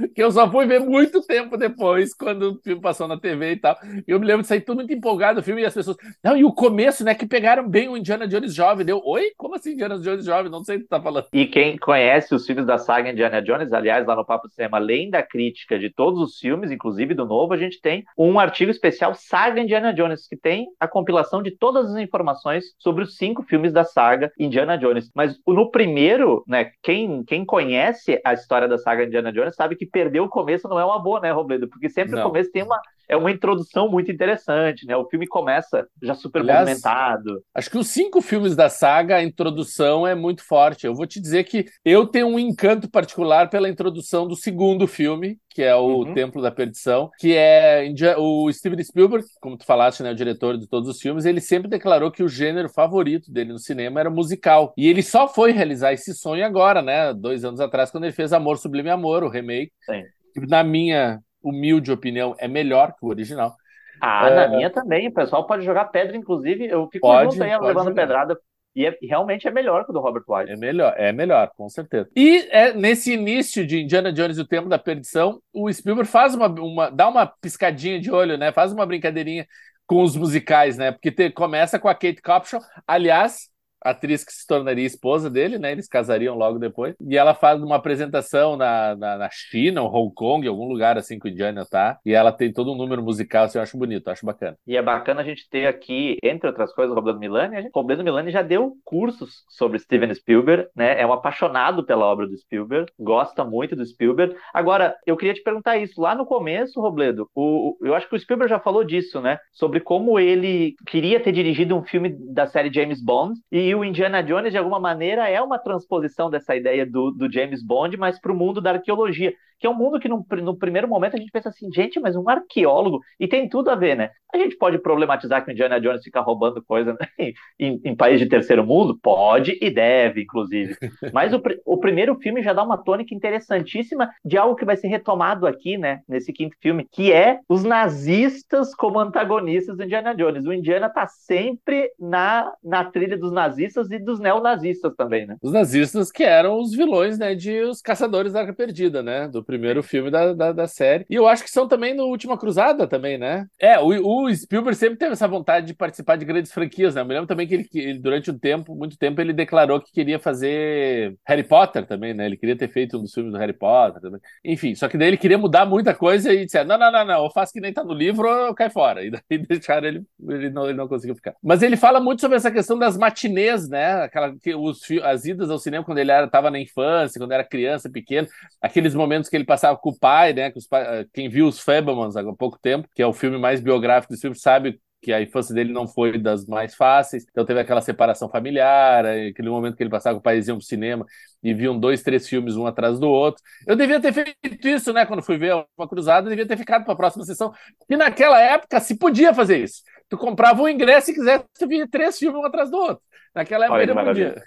que 0.14 0.22
eu 0.22 0.30
só 0.30 0.50
fui 0.50 0.66
ver 0.66 0.80
muito 0.80 1.20
tempo 1.22 1.56
depois, 1.56 2.14
quando 2.14 2.52
o 2.52 2.60
filme 2.60 2.80
passou 2.80 3.08
na 3.08 3.18
TV 3.18 3.52
e 3.52 3.56
tal. 3.56 3.76
E 4.06 4.10
eu 4.10 4.20
me 4.20 4.26
lembro 4.26 4.42
de 4.42 4.48
sair 4.48 4.60
tudo 4.60 4.76
muito 4.76 4.92
empolgado 4.92 5.40
o 5.40 5.42
filme 5.42 5.62
e 5.62 5.64
as 5.64 5.74
pessoas. 5.74 5.96
Não, 6.22 6.36
e 6.36 6.44
o 6.44 6.52
começo, 6.52 7.04
né? 7.04 7.14
Que 7.14 7.26
pegaram 7.26 7.68
bem 7.68 7.88
o 7.88 7.96
Indiana 7.96 8.26
Jones 8.26 8.54
jovem. 8.54 8.86
Deu, 8.86 9.00
oi? 9.04 9.32
Como 9.36 9.54
assim 9.54 9.72
Indiana 9.72 9.98
Jones 9.98 10.24
jovem? 10.24 10.50
Não 10.50 10.64
sei 10.64 10.76
o 10.76 10.78
que 10.80 10.86
tu 10.86 10.90
tá 10.90 11.00
falando. 11.00 11.26
E 11.32 11.46
quem 11.46 11.76
conhece 11.76 12.34
os 12.34 12.46
filmes 12.46 12.66
da 12.66 12.78
saga 12.78 13.10
Indiana 13.10 13.42
Jones, 13.42 13.72
aliás, 13.72 14.06
lá 14.06 14.16
no 14.16 14.24
Papo 14.24 14.48
Cinema, 14.48 14.78
além 14.78 15.10
da 15.10 15.22
crítica 15.22 15.78
de 15.78 15.90
todos 15.90 16.20
os 16.20 16.38
filmes, 16.38 16.70
inclusive 16.70 17.14
do 17.14 17.26
novo, 17.26 17.52
a 17.52 17.56
gente 17.56 17.80
tem 17.80 18.04
um 18.16 18.38
artigo 18.38 18.70
especial 18.70 19.14
Saga 19.14 19.60
Indiana 19.60 19.92
Jones, 19.92 20.26
que 20.26 20.36
tem 20.36 20.68
a 20.78 20.86
compilação 20.86 21.42
de 21.42 21.50
todas 21.50 21.90
as 21.90 21.96
informações 21.96 22.64
sobre 22.78 23.04
os 23.04 23.16
cinco 23.16 23.42
filmes 23.42 23.59
da 23.68 23.84
saga 23.84 24.32
Indiana 24.38 24.78
Jones. 24.78 25.10
Mas 25.14 25.38
no 25.46 25.70
primeiro, 25.70 26.44
né, 26.46 26.70
quem, 26.82 27.22
quem 27.24 27.44
conhece 27.44 28.20
a 28.24 28.32
história 28.32 28.66
da 28.66 28.78
saga 28.78 29.04
Indiana 29.04 29.32
Jones 29.32 29.54
sabe 29.54 29.76
que 29.76 29.86
perder 29.86 30.20
o 30.20 30.28
começo 30.28 30.68
não 30.68 30.80
é 30.80 30.84
uma 30.84 30.98
boa, 30.98 31.20
né, 31.20 31.30
Robledo? 31.30 31.68
Porque 31.68 31.88
sempre 31.88 32.12
não. 32.12 32.22
o 32.22 32.26
começo 32.26 32.50
tem 32.50 32.62
uma, 32.62 32.80
é 33.10 33.16
uma 33.16 33.32
introdução 33.32 33.90
muito 33.90 34.12
interessante, 34.12 34.86
né? 34.86 34.96
O 34.96 35.04
filme 35.08 35.26
começa 35.26 35.84
já 36.00 36.14
super 36.14 36.42
Aliás, 36.42 36.60
movimentado. 36.60 37.42
Acho 37.52 37.68
que 37.68 37.76
os 37.76 37.88
cinco 37.88 38.20
filmes 38.20 38.54
da 38.54 38.68
saga, 38.68 39.16
a 39.16 39.22
introdução 39.24 40.06
é 40.06 40.14
muito 40.14 40.44
forte. 40.44 40.86
Eu 40.86 40.94
vou 40.94 41.08
te 41.08 41.20
dizer 41.20 41.42
que 41.42 41.66
eu 41.84 42.06
tenho 42.06 42.28
um 42.28 42.38
encanto 42.38 42.88
particular 42.88 43.50
pela 43.50 43.68
introdução 43.68 44.28
do 44.28 44.36
segundo 44.36 44.86
filme, 44.86 45.40
que 45.48 45.60
é 45.60 45.74
o 45.74 46.04
uhum. 46.04 46.14
Templo 46.14 46.40
da 46.40 46.52
Perdição, 46.52 47.10
que 47.18 47.34
é 47.34 47.92
o 48.16 48.50
Steven 48.52 48.80
Spielberg, 48.84 49.26
como 49.40 49.58
tu 49.58 49.66
falaste, 49.66 50.04
né, 50.04 50.12
o 50.12 50.14
diretor 50.14 50.56
de 50.56 50.68
todos 50.68 50.88
os 50.88 51.00
filmes, 51.00 51.24
ele 51.24 51.40
sempre 51.40 51.68
declarou 51.68 52.12
que 52.12 52.22
o 52.22 52.28
gênero 52.28 52.68
favorito 52.68 53.32
dele 53.32 53.52
no 53.52 53.58
cinema 53.58 53.98
era 53.98 54.08
musical. 54.08 54.72
E 54.76 54.86
ele 54.86 55.02
só 55.02 55.26
foi 55.26 55.50
realizar 55.50 55.92
esse 55.92 56.14
sonho 56.14 56.46
agora, 56.46 56.80
né, 56.80 57.12
dois 57.12 57.44
anos 57.44 57.58
atrás, 57.58 57.90
quando 57.90 58.04
ele 58.04 58.12
fez 58.12 58.32
Amor 58.32 58.56
Sublime 58.56 58.88
Amor, 58.88 59.24
o 59.24 59.28
remake. 59.28 59.72
Sim. 59.84 60.04
Na 60.46 60.62
minha 60.62 61.20
humilde 61.42 61.92
opinião, 61.92 62.34
é 62.38 62.48
melhor 62.48 62.92
que 62.92 63.04
o 63.04 63.08
original. 63.08 63.54
Ah, 64.00 64.28
é... 64.28 64.34
na 64.34 64.48
minha 64.48 64.70
também. 64.70 65.08
O 65.08 65.14
pessoal 65.14 65.46
pode 65.46 65.64
jogar 65.64 65.86
pedra, 65.86 66.16
inclusive. 66.16 66.66
Eu 66.66 66.88
fico 66.90 67.06
pode, 67.06 67.32
junto 67.32 67.44
aí, 67.44 67.50
levando 67.50 67.88
jogar. 67.88 67.94
pedrada. 67.94 68.38
E 68.74 68.86
é, 68.86 68.96
realmente 69.02 69.48
é 69.48 69.50
melhor 69.50 69.84
que 69.84 69.90
o 69.90 69.92
do 69.92 70.00
Robert 70.00 70.22
Wise. 70.28 70.52
É 70.52 70.56
melhor, 70.56 70.94
é 70.96 71.12
melhor, 71.12 71.50
com 71.56 71.68
certeza. 71.68 72.08
E 72.14 72.46
é, 72.50 72.72
nesse 72.72 73.12
início 73.12 73.66
de 73.66 73.82
Indiana 73.82 74.12
Jones 74.12 74.38
e 74.38 74.40
o 74.40 74.46
Tempo 74.46 74.68
da 74.68 74.78
Perdição, 74.78 75.40
o 75.52 75.70
Spielberg 75.72 76.08
faz 76.08 76.34
uma, 76.34 76.46
uma 76.46 76.88
dá 76.88 77.08
uma 77.08 77.26
piscadinha 77.26 78.00
de 78.00 78.12
olho, 78.12 78.38
né? 78.38 78.52
Faz 78.52 78.72
uma 78.72 78.86
brincadeirinha 78.86 79.46
com 79.86 80.02
os 80.04 80.16
musicais, 80.16 80.78
né? 80.78 80.92
Porque 80.92 81.10
te, 81.10 81.30
começa 81.30 81.80
com 81.80 81.88
a 81.88 81.94
Kate 81.94 82.22
Capshaw. 82.22 82.60
Aliás, 82.86 83.50
atriz 83.82 84.24
que 84.24 84.32
se 84.32 84.46
tornaria 84.46 84.86
esposa 84.86 85.30
dele, 85.30 85.58
né? 85.58 85.72
Eles 85.72 85.88
casariam 85.88 86.36
logo 86.36 86.58
depois. 86.58 86.94
E 87.00 87.16
ela 87.16 87.34
faz 87.34 87.62
uma 87.62 87.76
apresentação 87.76 88.56
na, 88.56 88.94
na, 88.96 89.18
na 89.18 89.28
China, 89.30 89.82
ou 89.82 89.92
Hong 89.92 90.14
Kong, 90.14 90.46
algum 90.46 90.66
lugar 90.66 90.98
assim 90.98 91.18
que 91.18 91.28
o 91.28 91.30
Indiana 91.30 91.64
tá. 91.64 91.98
E 92.04 92.12
ela 92.12 92.32
tem 92.32 92.52
todo 92.52 92.72
um 92.72 92.76
número 92.76 93.02
musical, 93.02 93.44
assim, 93.44 93.58
eu 93.58 93.62
acho 93.62 93.78
bonito, 93.78 94.08
acho 94.08 94.26
bacana. 94.26 94.56
E 94.66 94.76
é 94.76 94.82
bacana 94.82 95.20
a 95.20 95.24
gente 95.24 95.48
ter 95.48 95.66
aqui, 95.66 96.16
entre 96.22 96.48
outras 96.48 96.72
coisas, 96.72 96.92
o 96.92 96.94
Roberto 96.94 97.18
Milani. 97.18 97.68
O 97.74 97.80
Roberto 97.80 98.04
Milani 98.04 98.30
já 98.30 98.42
deu 98.42 98.74
cursos 98.84 99.44
sobre 99.48 99.78
Steven 99.78 100.14
Spielberg, 100.14 100.68
né? 100.74 101.00
É 101.00 101.06
um 101.06 101.12
apaixonado 101.12 101.84
pela 101.84 102.04
obra 102.04 102.26
do 102.26 102.36
Spielberg, 102.36 102.90
gosta 102.98 103.44
muito 103.44 103.74
do 103.76 103.84
Spielberg. 103.84 104.34
Agora, 104.52 104.94
eu 105.06 105.16
queria 105.16 105.34
te 105.34 105.42
perguntar 105.42 105.76
isso. 105.78 106.00
Lá 106.00 106.14
no 106.14 106.26
começo, 106.26 106.80
Robledo, 106.80 107.28
o, 107.34 107.76
eu 107.82 107.94
acho 107.94 108.08
que 108.08 108.16
o 108.16 108.18
Spielberg 108.18 108.50
já 108.50 108.60
falou 108.60 108.84
disso, 108.84 109.20
né? 109.20 109.38
Sobre 109.52 109.80
como 109.80 110.18
ele 110.18 110.74
queria 110.86 111.20
ter 111.20 111.32
dirigido 111.32 111.76
um 111.76 111.84
filme 111.84 112.14
da 112.32 112.46
série 112.46 112.72
James 112.72 113.02
Bond 113.02 113.38
e 113.50 113.69
e 113.70 113.74
o 113.74 113.84
Indiana 113.84 114.20
Jones, 114.20 114.50
de 114.50 114.58
alguma 114.58 114.80
maneira, 114.80 115.28
é 115.28 115.40
uma 115.40 115.56
transposição 115.56 116.28
dessa 116.28 116.56
ideia 116.56 116.84
do, 116.84 117.12
do 117.12 117.32
James 117.32 117.62
Bond, 117.62 117.96
mas 117.96 118.18
para 118.18 118.32
o 118.32 118.34
mundo 118.34 118.60
da 118.60 118.72
arqueologia 118.72 119.32
que 119.60 119.66
é 119.66 119.70
um 119.70 119.74
mundo 119.74 120.00
que 120.00 120.08
no, 120.08 120.26
no, 120.42 120.56
primeiro 120.56 120.88
momento 120.88 121.14
a 121.14 121.18
gente 121.18 121.30
pensa 121.30 121.50
assim, 121.50 121.70
gente, 121.70 122.00
mas 122.00 122.16
um 122.16 122.28
arqueólogo, 122.28 123.00
e 123.20 123.28
tem 123.28 123.46
tudo 123.46 123.68
a 123.68 123.74
ver, 123.74 123.94
né? 123.94 124.10
A 124.32 124.38
gente 124.38 124.56
pode 124.56 124.78
problematizar 124.78 125.44
que 125.44 125.50
o 125.50 125.52
Indiana 125.52 125.80
Jones 125.80 126.02
fica 126.02 126.20
roubando 126.20 126.62
coisa 126.62 126.96
né? 126.98 127.06
em, 127.58 127.80
em 127.84 127.94
país 127.94 128.18
de 128.18 128.26
terceiro 128.26 128.64
mundo? 128.64 128.98
Pode 129.02 129.58
e 129.60 129.70
deve, 129.70 130.22
inclusive. 130.22 130.76
Mas 131.12 131.34
o, 131.34 131.42
o 131.66 131.78
primeiro 131.78 132.14
filme 132.16 132.42
já 132.42 132.52
dá 132.52 132.62
uma 132.62 132.78
tônica 132.78 133.14
interessantíssima 133.14 134.10
de 134.24 134.38
algo 134.38 134.56
que 134.56 134.64
vai 134.64 134.76
ser 134.76 134.88
retomado 134.88 135.46
aqui, 135.46 135.76
né, 135.76 136.00
nesse 136.08 136.32
quinto 136.32 136.56
filme, 136.60 136.86
que 136.90 137.12
é 137.12 137.40
os 137.48 137.62
nazistas 137.62 138.74
como 138.74 138.98
antagonistas 138.98 139.76
do 139.76 139.84
Indiana 139.84 140.14
Jones. 140.14 140.46
O 140.46 140.52
Indiana 140.54 140.88
tá 140.88 141.06
sempre 141.06 141.90
na, 141.98 142.50
na 142.64 142.84
trilha 142.84 143.18
dos 143.18 143.32
nazistas 143.32 143.90
e 143.90 143.98
dos 143.98 144.18
neonazistas 144.18 144.94
também, 144.96 145.26
né? 145.26 145.36
Os 145.42 145.52
nazistas 145.52 146.10
que 146.10 146.24
eram 146.24 146.58
os 146.58 146.72
vilões, 146.72 147.18
né, 147.18 147.34
de 147.34 147.60
Os 147.62 147.82
Caçadores 147.82 148.32
da 148.32 148.40
Arca 148.40 148.54
Perdida, 148.54 149.02
né, 149.02 149.28
do 149.28 149.44
primeiro 149.50 149.82
filme 149.82 150.10
da, 150.10 150.32
da, 150.32 150.52
da, 150.52 150.66
série. 150.68 151.04
E 151.10 151.16
eu 151.16 151.26
acho 151.26 151.42
que 151.42 151.50
são 151.50 151.66
também 151.66 151.92
no 151.92 152.04
Última 152.04 152.38
Cruzada 152.38 152.86
também, 152.86 153.18
né? 153.18 153.46
É, 153.58 153.80
o, 153.80 153.88
o 153.88 154.34
Spielberg 154.34 154.78
sempre 154.78 154.96
teve 154.96 155.12
essa 155.12 155.26
vontade 155.26 155.66
de 155.66 155.74
participar 155.74 156.14
de 156.14 156.24
grandes 156.24 156.52
franquias, 156.52 156.94
né? 156.94 157.00
Eu 157.00 157.04
me 157.04 157.14
lembro 157.14 157.26
também 157.26 157.48
que 157.48 157.54
ele, 157.54 157.68
ele, 157.74 157.98
durante 157.98 158.30
um 158.30 158.38
tempo, 158.38 158.76
muito 158.76 158.96
tempo, 158.96 159.20
ele 159.20 159.32
declarou 159.32 159.80
que 159.80 159.90
queria 159.92 160.20
fazer 160.20 161.16
Harry 161.26 161.42
Potter 161.42 161.84
também, 161.84 162.14
né? 162.14 162.26
Ele 162.26 162.36
queria 162.36 162.56
ter 162.56 162.68
feito 162.68 162.96
um 162.96 163.02
dos 163.02 163.12
filmes 163.12 163.32
do 163.32 163.38
Harry 163.38 163.52
Potter 163.52 164.00
também. 164.00 164.20
Enfim, 164.44 164.74
só 164.76 164.88
que 164.88 164.96
daí 164.96 165.08
ele 165.08 165.16
queria 165.16 165.38
mudar 165.38 165.66
muita 165.66 165.92
coisa 165.94 166.32
e 166.32 166.44
disseram, 166.44 166.68
não, 166.68 166.78
não, 166.78 166.92
não, 166.92 167.04
não, 167.04 167.24
eu 167.24 167.30
faço 167.30 167.52
que 167.52 167.60
nem 167.60 167.72
tá 167.72 167.82
no 167.82 167.92
livro 167.92 168.28
ou 168.28 168.54
cai 168.54 168.70
fora. 168.70 169.00
E 169.10 169.10
daí 169.10 169.38
deixaram 169.38 169.88
ele, 169.88 170.02
ele 170.28 170.50
não, 170.50 170.64
ele 170.66 170.76
não 170.76 170.86
conseguiu 170.86 171.16
ficar. 171.16 171.34
Mas 171.42 171.62
ele 171.62 171.76
fala 171.76 171.98
muito 172.00 172.20
sobre 172.20 172.36
essa 172.36 172.50
questão 172.50 172.78
das 172.78 172.96
matinês, 172.96 173.68
né? 173.68 174.02
Aquela, 174.02 174.36
que 174.38 174.54
os, 174.54 174.82
as 175.02 175.24
idas 175.24 175.50
ao 175.50 175.58
cinema 175.58 175.84
quando 175.84 175.98
ele 175.98 176.12
estava 176.12 176.50
na 176.50 176.60
infância, 176.60 177.18
quando 177.18 177.32
era 177.32 177.42
criança, 177.42 177.88
pequeno, 177.90 178.28
aqueles 178.60 178.94
momentos 178.94 179.28
que 179.28 179.36
ele 179.40 179.46
passava 179.46 179.76
com 179.76 179.90
o 179.90 179.98
pai, 179.98 180.32
né? 180.32 180.52
Pai, 180.68 181.06
quem 181.12 181.28
viu 181.28 181.46
os 181.46 181.60
Fablemans 181.60 182.16
há 182.16 182.22
pouco 182.34 182.58
tempo, 182.60 182.88
que 182.94 183.02
é 183.02 183.06
o 183.06 183.12
filme 183.12 183.38
mais 183.38 183.60
biográfico 183.60 184.14
do 184.14 184.20
filme, 184.20 184.36
sabe 184.36 184.80
que 185.02 185.12
a 185.12 185.22
infância 185.22 185.54
dele 185.54 185.72
não 185.72 185.88
foi 185.88 186.18
das 186.18 186.44
mais 186.46 186.74
fáceis, 186.74 187.24
então 187.30 187.44
teve 187.44 187.58
aquela 187.58 187.80
separação 187.80 188.28
familiar, 188.28 189.06
aquele 189.06 189.48
momento 189.48 189.74
que 189.74 189.82
ele 189.82 189.90
passava 189.90 190.14
com 190.16 190.20
o 190.20 190.22
pai 190.22 190.38
iam 190.40 190.58
pro 190.58 190.66
cinema 190.66 191.06
e 191.42 191.54
viam 191.54 191.78
dois, 191.78 192.02
três 192.02 192.28
filmes 192.28 192.54
um 192.54 192.66
atrás 192.66 192.98
do 192.98 193.08
outro. 193.08 193.42
Eu 193.66 193.76
devia 193.76 193.98
ter 193.98 194.12
feito 194.12 194.68
isso, 194.68 194.92
né? 194.92 195.06
Quando 195.06 195.22
fui 195.22 195.38
ver 195.38 195.54
uma 195.76 195.88
cruzada, 195.88 196.26
eu 196.26 196.30
devia 196.30 196.46
ter 196.46 196.58
ficado 196.58 196.84
para 196.84 196.92
a 196.92 196.96
próxima 196.96 197.24
sessão, 197.24 197.52
e 197.88 197.96
naquela 197.96 198.38
época 198.40 198.78
se 198.78 198.98
podia 198.98 199.32
fazer 199.32 199.62
isso. 199.64 199.82
Tu 200.08 200.18
comprava 200.18 200.60
o 200.60 200.68
ingresso 200.68 201.10
e 201.10 201.14
quisesse 201.14 201.44
ver 201.66 201.88
três 201.88 202.18
filmes 202.18 202.38
um 202.38 202.44
atrás 202.44 202.70
do 202.70 202.76
outro. 202.76 203.02
Naquela 203.34 203.66
época 203.66 203.78
Olha, 203.78 203.90
ele 203.90 203.94
podia. 203.94 204.42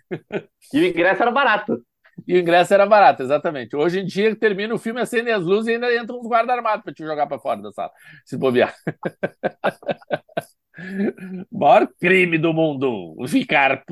E 0.73 0.81
o 0.81 0.85
ingresso 0.85 1.21
era 1.21 1.31
barato. 1.31 1.81
E 2.27 2.35
o 2.35 2.39
ingresso 2.39 2.73
era 2.73 2.85
barato, 2.85 3.23
exatamente. 3.23 3.75
Hoje 3.75 3.99
em 3.99 4.05
dia, 4.05 4.35
termina 4.35 4.73
o 4.73 4.77
filme, 4.77 5.01
acende 5.01 5.31
as 5.31 5.43
luzes 5.43 5.67
e 5.67 5.73
ainda 5.73 5.93
entra 5.93 6.15
uns 6.15 6.27
guarda 6.27 6.53
armados 6.53 6.83
para 6.83 6.93
te 6.93 7.03
jogar 7.03 7.27
para 7.27 7.39
fora 7.39 7.61
da 7.61 7.71
sala, 7.71 7.91
se 8.25 8.37
bobear. 8.37 8.73
Maior 11.51 11.87
crime 11.99 12.37
do 12.37 12.53
mundo 12.53 13.15
ficar 13.27 13.83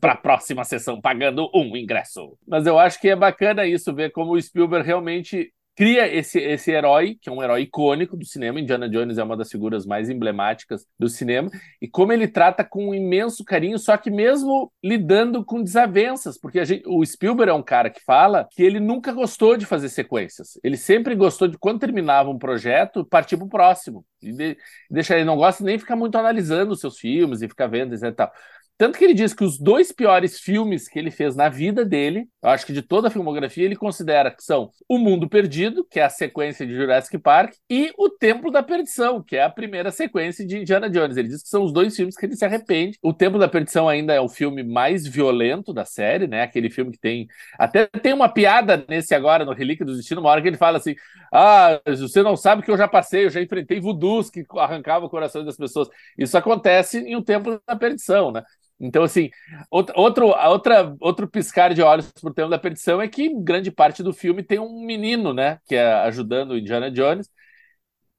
para 0.00 0.12
a 0.12 0.16
próxima 0.16 0.64
sessão 0.64 1.00
pagando 1.00 1.50
um 1.54 1.76
ingresso. 1.76 2.36
Mas 2.46 2.66
eu 2.66 2.78
acho 2.78 3.00
que 3.00 3.08
é 3.08 3.16
bacana 3.16 3.66
isso, 3.66 3.94
ver 3.94 4.10
como 4.10 4.32
o 4.32 4.40
Spielberg 4.40 4.86
realmente 4.86 5.52
cria 5.78 6.12
esse, 6.12 6.40
esse 6.40 6.72
herói, 6.72 7.16
que 7.22 7.28
é 7.28 7.32
um 7.32 7.40
herói 7.40 7.62
icônico 7.62 8.16
do 8.16 8.26
cinema. 8.26 8.58
Indiana 8.58 8.88
Jones 8.88 9.16
é 9.16 9.22
uma 9.22 9.36
das 9.36 9.48
figuras 9.48 9.86
mais 9.86 10.10
emblemáticas 10.10 10.84
do 10.98 11.08
cinema, 11.08 11.48
e 11.80 11.86
como 11.86 12.12
ele 12.12 12.26
trata 12.26 12.64
com 12.64 12.88
um 12.88 12.94
imenso 12.94 13.44
carinho, 13.44 13.78
só 13.78 13.96
que 13.96 14.10
mesmo 14.10 14.72
lidando 14.82 15.44
com 15.44 15.62
desavenças, 15.62 16.36
porque 16.36 16.64
gente, 16.64 16.82
o 16.84 17.06
Spielberg 17.06 17.52
é 17.52 17.54
um 17.54 17.62
cara 17.62 17.90
que 17.90 18.02
fala 18.04 18.48
que 18.50 18.60
ele 18.60 18.80
nunca 18.80 19.12
gostou 19.12 19.56
de 19.56 19.66
fazer 19.66 19.88
sequências. 19.88 20.58
Ele 20.64 20.76
sempre 20.76 21.14
gostou 21.14 21.46
de, 21.46 21.56
quando 21.56 21.78
terminava 21.78 22.28
um 22.28 22.38
projeto, 22.38 23.04
partir 23.04 23.36
para 23.36 23.46
o 23.46 23.48
próximo. 23.48 24.04
E 24.20 24.32
de, 24.32 24.56
deixar 24.90 25.14
ele 25.14 25.26
não 25.26 25.36
gosta 25.36 25.62
nem 25.62 25.78
ficar 25.78 25.94
muito 25.94 26.18
analisando 26.18 26.72
os 26.72 26.80
seus 26.80 26.98
filmes 26.98 27.40
e 27.40 27.46
ficar 27.46 27.68
vendo, 27.68 27.94
etc. 27.94 28.08
E 28.08 28.12
tal. 28.12 28.32
Tanto 28.78 28.96
que 28.96 29.04
ele 29.04 29.12
diz 29.12 29.34
que 29.34 29.42
os 29.42 29.58
dois 29.58 29.90
piores 29.90 30.38
filmes 30.38 30.88
que 30.88 31.00
ele 31.00 31.10
fez 31.10 31.34
na 31.34 31.48
vida 31.48 31.84
dele, 31.84 32.28
eu 32.42 32.50
acho 32.50 32.64
que 32.64 32.72
de 32.72 32.82
toda 32.82 33.08
a 33.08 33.10
filmografia, 33.10 33.64
ele 33.64 33.74
considera 33.74 34.30
que 34.30 34.44
são 34.44 34.70
O 34.88 34.96
Mundo 34.96 35.28
Perdido, 35.28 35.84
que 35.84 35.98
é 35.98 36.04
a 36.04 36.08
sequência 36.08 36.64
de 36.64 36.74
Jurassic 36.74 37.18
Park, 37.18 37.54
e 37.68 37.92
O 37.98 38.08
Templo 38.08 38.50
da 38.50 38.62
Perdição, 38.62 39.22
que 39.22 39.36
é 39.36 39.42
a 39.42 39.50
primeira 39.50 39.90
sequência 39.90 40.46
de 40.46 40.58
Indiana 40.58 40.88
Jones. 40.88 41.16
Ele 41.16 41.28
diz 41.28 41.42
que 41.42 41.48
são 41.48 41.64
os 41.64 41.72
dois 41.72 41.96
filmes 41.96 42.16
que 42.16 42.24
ele 42.26 42.36
se 42.36 42.44
arrepende. 42.44 42.96
O 43.02 43.12
Templo 43.12 43.40
da 43.40 43.48
Perdição 43.48 43.88
ainda 43.88 44.14
é 44.14 44.20
o 44.20 44.28
filme 44.28 44.62
mais 44.62 45.06
violento 45.06 45.72
da 45.72 45.84
série, 45.84 46.28
né? 46.28 46.42
Aquele 46.42 46.70
filme 46.70 46.92
que 46.92 46.98
tem. 46.98 47.26
Até 47.58 47.86
tem 47.86 48.12
uma 48.12 48.28
piada 48.28 48.84
nesse 48.88 49.14
agora, 49.16 49.44
no 49.44 49.52
Relíquia 49.52 49.84
do 49.84 49.96
Destino, 49.96 50.20
uma 50.20 50.30
hora 50.30 50.40
que 50.40 50.46
ele 50.48 50.56
fala 50.56 50.78
assim: 50.78 50.94
Ah, 51.32 51.80
você 51.86 52.22
não 52.22 52.36
sabe 52.36 52.62
que 52.62 52.70
eu 52.70 52.76
já 52.76 52.86
passei, 52.86 53.24
eu 53.24 53.30
já 53.30 53.40
enfrentei 53.42 53.80
voodoos 53.80 54.30
que 54.30 54.44
arrancavam 54.56 55.08
o 55.08 55.10
coração 55.10 55.44
das 55.44 55.56
pessoas. 55.56 55.88
Isso 56.16 56.36
acontece 56.38 56.98
em 56.98 57.16
O 57.16 57.22
Templo 57.22 57.60
da 57.66 57.76
Perdição, 57.76 58.30
né? 58.30 58.42
Então, 58.80 59.02
assim, 59.02 59.30
outro, 59.70 60.28
outra, 60.28 60.94
outro 61.00 61.28
piscar 61.28 61.74
de 61.74 61.82
olhos 61.82 62.12
por 62.12 62.32
tema 62.32 62.48
da 62.48 62.58
perdição 62.58 63.02
é 63.02 63.08
que 63.08 63.34
grande 63.42 63.70
parte 63.72 64.02
do 64.02 64.12
filme 64.12 64.42
tem 64.42 64.58
um 64.58 64.84
menino, 64.84 65.34
né, 65.34 65.58
que 65.66 65.74
é 65.74 65.92
ajudando 66.02 66.52
o 66.52 66.58
Indiana 66.58 66.90
Jones, 66.90 67.28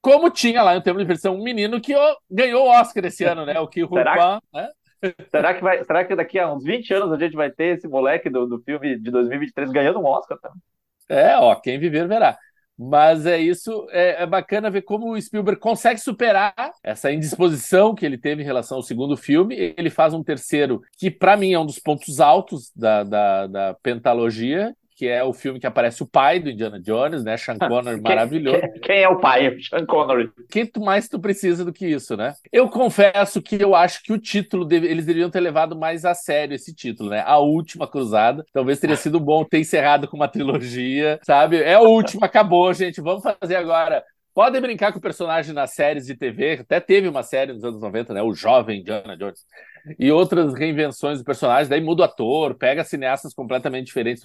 como 0.02 0.30
tinha 0.30 0.62
lá 0.62 0.76
no 0.76 0.82
Templo 0.82 1.02
da 1.02 1.08
Perdição 1.08 1.36
um 1.36 1.44
menino 1.44 1.80
que 1.80 1.94
ganhou 2.30 2.66
o 2.66 2.70
Oscar 2.70 3.06
esse 3.06 3.24
ano, 3.24 3.46
né, 3.46 3.60
o 3.60 3.68
Ki 3.68 3.88
Será 3.88 4.40
que... 4.40 4.58
né? 4.58 4.70
Será 5.32 5.54
que, 5.54 5.62
vai, 5.62 5.84
será 5.86 6.04
que 6.04 6.14
daqui 6.14 6.38
a 6.38 6.52
uns 6.52 6.64
20 6.64 6.94
anos 6.94 7.14
a 7.14 7.18
gente 7.18 7.34
vai 7.34 7.50
ter 7.50 7.78
esse 7.78 7.88
moleque 7.88 8.30
do, 8.30 8.46
do 8.46 8.60
filme 8.60 9.00
de 9.00 9.10
2023 9.10 9.72
ganhando 9.72 10.00
um 10.00 10.06
Oscar? 10.06 10.38
Tá? 10.38 10.52
É, 11.08 11.38
ó, 11.38 11.56
quem 11.56 11.80
viver 11.80 12.06
verá. 12.06 12.38
Mas 12.82 13.26
é 13.26 13.38
isso, 13.38 13.86
é, 13.90 14.24
é, 14.24 14.26
bacana 14.26 14.72
ver 14.72 14.84
como 14.84 15.12
o 15.12 15.22
Spielberg 15.22 15.60
consegue 15.60 16.00
superar 16.00 16.54
essa 16.82 17.12
indisposição 17.12 17.94
que 17.94 18.06
ele 18.06 18.18
teve 18.18 18.42
em 18.42 18.46
relação 18.46 18.78
ao 18.78 18.84
segundo 18.84 19.18
filme. 19.18 19.74
Ele 19.76 19.90
faz 19.90 20.14
um 20.14 20.24
terceiro 20.24 20.82
que, 20.98 21.12
para 21.12 21.36
mim, 21.36 21.52
é 21.52 21.60
um 21.60 21.66
dos 21.66 21.78
pontos 21.78 22.22
altos 22.22 22.72
da, 22.74 23.04
da, 23.04 23.48
da 23.48 23.74
pentalogia, 23.84 24.74
que 25.00 25.08
é 25.08 25.24
o 25.24 25.32
filme 25.32 25.62
que 25.62 25.66
aparece 25.66 26.04
o 26.04 26.06
pai 26.06 26.42
do 26.42 26.50
Indiana 26.50 26.78
Jones, 26.78 27.24
né? 27.24 27.38
Sean 27.38 27.58
Connery, 27.58 28.02
maravilhoso. 28.04 28.60
Quem, 28.60 28.80
quem, 28.82 29.04
é 29.04 29.08
o 29.08 29.18
pai? 29.18 29.58
Sean 29.62 29.86
Connery. 29.86 30.30
Quem 30.50 30.66
tu 30.66 30.82
mais 30.82 31.08
tu 31.08 31.18
precisa 31.18 31.64
do 31.64 31.72
que 31.72 31.88
isso, 31.88 32.18
né? 32.18 32.34
Eu 32.52 32.68
confesso 32.68 33.42
que 33.42 33.56
eu 33.64 33.74
acho 33.74 34.04
que 34.04 34.12
o 34.12 34.18
título, 34.18 34.66
deve, 34.66 34.88
eles 34.88 35.06
deveriam 35.06 35.30
ter 35.30 35.40
levado 35.40 35.74
mais 35.74 36.04
a 36.04 36.14
sério 36.14 36.54
esse 36.54 36.76
título, 36.76 37.12
né? 37.12 37.24
A 37.26 37.38
Última 37.38 37.88
Cruzada. 37.88 38.46
Talvez 38.52 38.78
teria 38.78 38.98
sido 38.98 39.22
bom 39.22 39.46
ter 39.46 39.60
encerrado 39.60 40.06
com 40.06 40.18
uma 40.18 40.28
trilogia, 40.28 41.18
sabe? 41.24 41.56
É 41.56 41.76
a 41.76 41.80
última, 41.80 42.26
acabou, 42.26 42.74
gente. 42.74 43.00
Vamos 43.00 43.24
fazer 43.24 43.56
agora 43.56 44.04
Podem 44.34 44.62
brincar 44.62 44.92
com 44.92 45.00
o 45.00 45.02
personagem 45.02 45.54
nas 45.54 45.74
séries 45.74 46.06
de 46.06 46.16
TV, 46.16 46.60
até 46.62 46.80
teve 46.80 47.08
uma 47.08 47.24
série 47.24 47.54
nos 47.54 47.64
anos 47.64 47.82
90, 47.82 48.14
né? 48.14 48.22
O 48.22 48.34
Jovem 48.34 48.80
Indiana 48.80 49.18
Jones. 49.18 49.44
E 49.98 50.12
outras 50.12 50.54
reinvenções 50.54 51.20
do 51.20 51.26
personagem, 51.26 51.70
daí 51.70 51.82
muda 51.82 52.04
o 52.04 52.06
ator, 52.06 52.56
pega 52.56 52.84
cineastas 52.84 53.34
completamente 53.34 53.88
diferentes. 53.88 54.24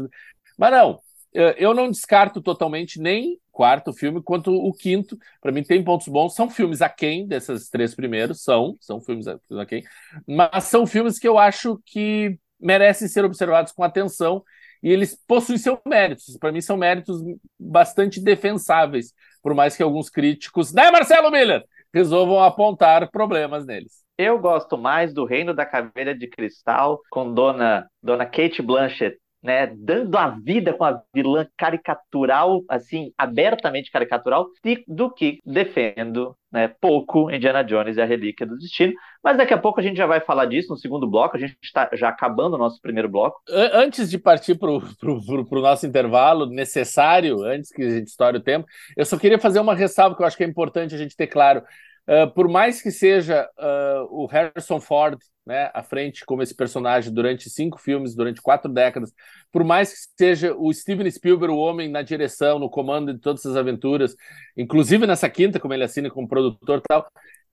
Mas 0.59 0.73
não, 0.73 1.01
eu 1.33 1.75
não 1.75 1.91
descarto 1.91 2.41
totalmente 2.41 3.01
nem 3.01 3.39
quarto 3.51 3.93
filme 3.93 4.23
quanto 4.23 4.53
o 4.53 4.73
quinto. 4.73 5.17
Para 5.41 5.53
mim 5.53 5.63
tem 5.63 5.83
pontos 5.83 6.09
bons. 6.09 6.35
São 6.35 6.49
filmes 6.49 6.81
aquém 6.81 7.27
desses 7.27 7.69
três 7.69 7.95
primeiros, 7.95 8.43
são, 8.43 8.77
são 8.81 9.01
filmes 9.01 9.27
aquém, 9.61 9.83
mas 10.27 10.65
são 10.65 10.87
filmes 10.87 11.19
que 11.19 11.27
eu 11.27 11.39
acho 11.39 11.81
que 11.87 12.39
merecem 12.61 13.09
ser 13.09 13.25
observados 13.25 13.73
com 13.73 13.83
atenção 13.83 14.45
e 14.83 14.91
eles 14.91 15.19
possuem 15.27 15.59
seus 15.59 15.79
méritos. 15.87 16.37
Para 16.39 16.53
mim 16.53 16.61
são 16.61 16.77
méritos 16.77 17.21
bastante 17.59 18.21
defensáveis 18.21 19.13
por 19.45 19.55
mais 19.55 19.77
que 19.77 19.83
alguns 19.83 20.09
críticos, 20.09 20.73
né, 20.73 20.91
Marcelo 20.91 21.31
Miller, 21.31 21.63
resolvam 21.93 22.43
apontar 22.43 23.11
problemas 23.11 23.67
neles. 23.67 24.03
Eu 24.17 24.39
gosto 24.39 24.79
mais 24.79 25.13
do 25.13 25.27
Reino 25.27 25.53
da 25.53 25.67
Caveira 25.67 26.17
de 26.17 26.27
Cristal 26.27 27.01
com 27.11 27.35
Dona 27.35 27.87
Dona 28.03 28.25
Kate 28.25 28.63
Blanchett 28.63 29.19
né, 29.45 29.71
dando 29.77 30.17
a 30.17 30.31
vida 30.31 30.73
com 30.73 30.85
a 30.85 31.03
vilã 31.15 31.47
caricatural, 31.55 32.63
assim, 32.67 33.13
abertamente 33.19 33.91
caricatural, 33.91 34.49
do 34.89 35.11
que 35.11 35.39
defendo 35.45 36.35
né, 36.51 36.73
pouco 36.81 37.31
Indiana 37.31 37.63
Jones 37.63 37.99
e 37.99 38.01
a 38.01 38.07
Relíquia 38.07 38.47
do 38.47 38.57
Destino. 38.57 38.95
Mas 39.23 39.37
daqui 39.37 39.53
a 39.53 39.59
pouco 39.59 39.81
a 39.81 39.83
gente 39.83 39.99
já 39.99 40.07
vai 40.07 40.19
falar 40.19 40.47
disso 40.47 40.71
no 40.71 40.79
segundo 40.79 41.07
bloco, 41.07 41.37
a 41.37 41.41
gente 41.41 41.59
está 41.63 41.91
já 41.93 42.09
acabando 42.09 42.55
o 42.55 42.59
nosso 42.59 42.81
primeiro 42.81 43.09
bloco. 43.09 43.39
Antes 43.51 44.09
de 44.09 44.19
partir 44.19 44.55
para 44.55 44.71
o 44.71 45.61
nosso 45.61 45.87
intervalo 45.87 46.47
necessário, 46.47 47.43
antes 47.43 47.71
que 47.71 47.83
a 47.83 47.91
gente 47.91 48.07
estoure 48.07 48.39
o 48.39 48.43
tempo, 48.43 48.67
eu 48.97 49.05
só 49.05 49.19
queria 49.19 49.39
fazer 49.39 49.61
uma 49.61 49.75
ressalva 49.75 50.17
que 50.17 50.23
eu 50.23 50.27
acho 50.27 50.39
que 50.39 50.45
é 50.45 50.47
importante 50.47 50.95
a 50.95 50.99
gente 50.99 51.15
ter 51.15 51.27
claro. 51.27 51.63
Uh, 52.09 52.31
por 52.35 52.49
mais 52.49 52.81
que 52.81 52.91
seja 52.91 53.49
uh, 53.59 54.07
o 54.11 54.27
Harrison 54.27 54.81
Ford 54.81 55.19
né, 55.47 55.71
à 55.75 55.83
frente 55.83 56.25
como 56.25 56.43
esse 56.43 56.55
personagem 56.55 57.13
durante 57.13 57.51
cinco 57.51 57.79
filmes, 57.79 58.15
durante 58.15 58.41
quatro 58.41 58.73
décadas, 58.73 59.13
por 59.53 59.63
mais 59.65 59.93
que 59.93 59.99
seja 60.17 60.55
o 60.57 60.73
Steven 60.73 61.11
Spielberg 61.11 61.55
o 61.55 61.59
homem 61.59 61.89
na 61.89 62.03
direção, 62.03 62.59
no 62.59 62.71
comando 62.71 63.13
de 63.13 63.21
todas 63.21 63.41
essas 63.41 63.57
aventuras, 63.57 64.17
inclusive 64.57 65.07
nessa 65.07 65.29
quinta, 65.29 65.61
como 65.61 65.75
ele 65.75 65.85
assina 65.85 66.11
como 66.11 66.29
produtor 66.29 66.79
e 66.79 66.83
tal, 66.89 67.07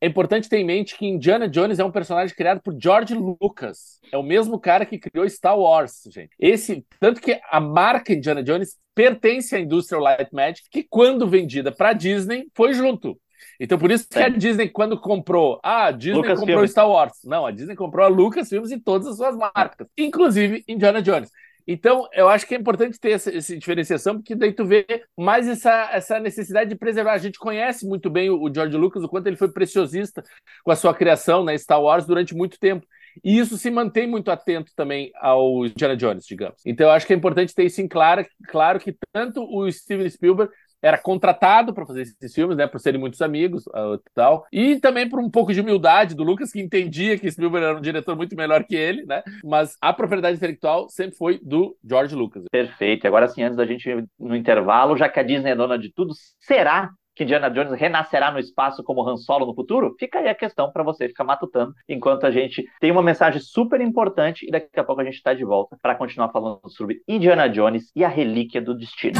é 0.04 0.08
importante 0.08 0.50
ter 0.50 0.58
em 0.58 0.66
mente 0.66 0.98
que 0.98 1.06
Indiana 1.06 1.48
Jones 1.48 1.78
é 1.78 1.86
um 1.86 1.92
personagem 1.92 2.36
criado 2.36 2.60
por 2.60 2.76
George 2.76 3.14
Lucas. 3.14 4.00
É 4.12 4.18
o 4.18 4.24
mesmo 4.24 4.60
cara 4.60 4.84
que 4.84 4.98
criou 4.98 5.30
Star 5.30 5.58
Wars, 5.58 6.02
gente. 6.10 6.32
Esse, 6.40 6.84
tanto 7.00 7.22
que 7.22 7.40
a 7.52 7.60
marca 7.60 8.12
Indiana 8.12 8.42
Jones 8.42 8.78
pertence 8.96 9.56
à 9.56 9.60
Industrial 9.60 10.02
Light 10.02 10.34
Magic, 10.34 10.68
que 10.72 10.84
quando 10.84 11.30
vendida 11.30 11.72
para 11.72 11.94
Disney 11.94 12.48
foi 12.56 12.74
junto. 12.74 13.16
Então, 13.60 13.78
por 13.78 13.92
isso 13.92 14.08
que 14.10 14.20
a 14.20 14.30
Disney, 14.30 14.70
quando 14.70 15.00
comprou. 15.00 15.60
Ah, 15.64 15.86
a 15.86 15.92
Disney 15.92 16.18
Lucas 16.18 16.40
comprou 16.40 16.58
Filmes. 16.58 16.72
Star 16.72 16.90
Wars. 16.90 17.14
Não, 17.24 17.46
a 17.46 17.52
Disney 17.52 17.76
comprou 17.76 18.06
a 18.06 18.10
Lucasfilmes 18.10 18.72
e 18.72 18.80
todas 18.80 19.08
as 19.08 19.18
suas 19.18 19.36
marcas, 19.36 19.88
inclusive 19.98 20.64
Indiana 20.68 21.02
Jones. 21.02 21.30
Então, 21.68 22.08
eu 22.14 22.28
acho 22.28 22.48
que 22.48 22.56
é 22.56 22.58
importante 22.58 23.00
ter 23.00 23.12
essa, 23.12 23.36
essa, 23.36 23.56
diferenciação, 23.56 24.16
porque 24.16 24.36
daí 24.36 24.52
tu 24.52 24.66
vê 24.66 24.86
mais 25.18 25.48
essa, 25.48 25.90
essa 25.92 26.20
necessidade 26.20 26.70
de 26.70 26.76
preservar. 26.76 27.14
A 27.14 27.18
gente 27.18 27.38
conhece 27.38 27.88
muito 27.88 28.10
bem 28.10 28.30
o, 28.30 28.42
o 28.42 28.54
George 28.54 28.76
Lucas, 28.76 29.04
o 29.04 29.10
quanto 29.10 29.28
ele 29.28 29.36
foi 29.36 29.52
preciosista 29.52 30.24
com 30.64 30.72
a 30.72 30.76
sua 30.76 30.94
criação 30.94 31.44
na 31.44 31.52
né, 31.52 31.58
Star 31.58 31.82
Wars 31.82 32.06
durante 32.06 32.36
muito 32.36 32.60
tempo. 32.60 32.86
E 33.24 33.38
isso 33.38 33.58
se 33.58 33.70
mantém 33.70 34.08
muito 34.08 34.32
atento 34.32 34.72
também 34.76 35.12
ao 35.16 35.66
Indiana 35.66 35.98
Jones, 35.98 36.26
digamos. 36.26 36.62
Então, 36.66 36.88
eu 36.88 36.92
acho 36.92 37.06
que 37.06 37.14
é 37.14 37.16
importante 37.16 37.54
ter 37.54 37.66
isso 37.66 37.82
em 37.82 37.88
claro, 37.88 38.26
claro 38.48 38.80
que 38.80 38.96
tanto 39.12 39.44
o 39.44 39.70
Steven 39.72 40.10
Spielberg 40.10 40.52
era 40.82 40.98
contratado 40.98 41.74
para 41.74 41.86
fazer 41.86 42.02
esses 42.02 42.34
filmes, 42.34 42.58
né, 42.58 42.68
por 42.68 42.80
serem 42.80 43.00
muitos 43.00 43.22
amigos 43.22 43.66
uh, 43.68 44.02
tal, 44.14 44.46
e 44.52 44.80
também 44.80 45.08
por 45.08 45.20
um 45.20 45.30
pouco 45.30 45.54
de 45.54 45.62
humildade 45.62 46.16
do 46.16 46.24
Lucas, 46.24 46.52
que 46.52 46.62
entendia 46.62 47.18
que 47.18 47.30
Spielberg 47.30 47.66
era 47.66 47.78
um 47.78 47.82
diretor 47.82 48.16
muito 48.16 48.36
melhor 48.36 48.64
que 48.64 48.76
ele, 48.76 49.06
né, 49.06 49.22
mas 49.44 49.78
a 49.82 49.94
propriedade 49.94 50.38
intelectual 50.38 50.90
sempre 50.90 51.16
foi 51.16 51.40
do 51.42 51.76
George 51.84 52.16
Lucas. 52.16 52.44
Perfeito. 52.52 53.06
Agora 53.06 53.28
sim, 53.28 53.44
antes 53.44 53.58
da 53.58 53.66
gente 53.66 53.88
ir 53.90 54.06
no 54.20 54.36
intervalo, 54.36 54.98
já 54.98 55.08
que 55.08 55.20
a 55.20 55.24
Disney 55.24 55.52
é 55.52 55.56
dona 55.56 55.78
de 55.78 55.92
tudo, 55.94 56.14
será 56.40 56.90
que 57.16 57.24
Indiana 57.24 57.50
Jones 57.50 57.74
renascerá 57.74 58.32
no 58.32 58.40
espaço 58.40 58.84
como 58.84 59.08
Han 59.08 59.18
Solo 59.18 59.46
no 59.46 59.54
futuro? 59.54 59.96
Fica 60.00 60.20
aí 60.20 60.30
a 60.30 60.36
questão 60.36 60.72
para 60.72 60.84
você 60.84 61.08
ficar 61.08 61.24
matutando, 61.24 61.74
enquanto 61.88 62.26
a 62.26 62.32
gente 62.32 62.66
tem 62.80 62.92
uma 62.92 63.04
mensagem 63.04 63.42
super 63.42 63.82
importante 63.82 64.46
e 64.48 64.52
daqui 64.52 64.80
a 64.80 64.84
pouco 64.84 65.02
a 65.02 65.06
gente 65.06 65.16
está 65.16 65.34
de 65.34 65.44
volta 65.44 65.78
para 65.82 65.96
continuar 65.96 66.30
falando 66.30 66.62
sobre 66.70 67.02
Indiana 67.08 67.48
Jones 67.50 67.92
e 67.96 68.04
a 68.04 68.10
Relíquia 68.10 68.62
do 68.62 68.76
Destino. 68.76 69.20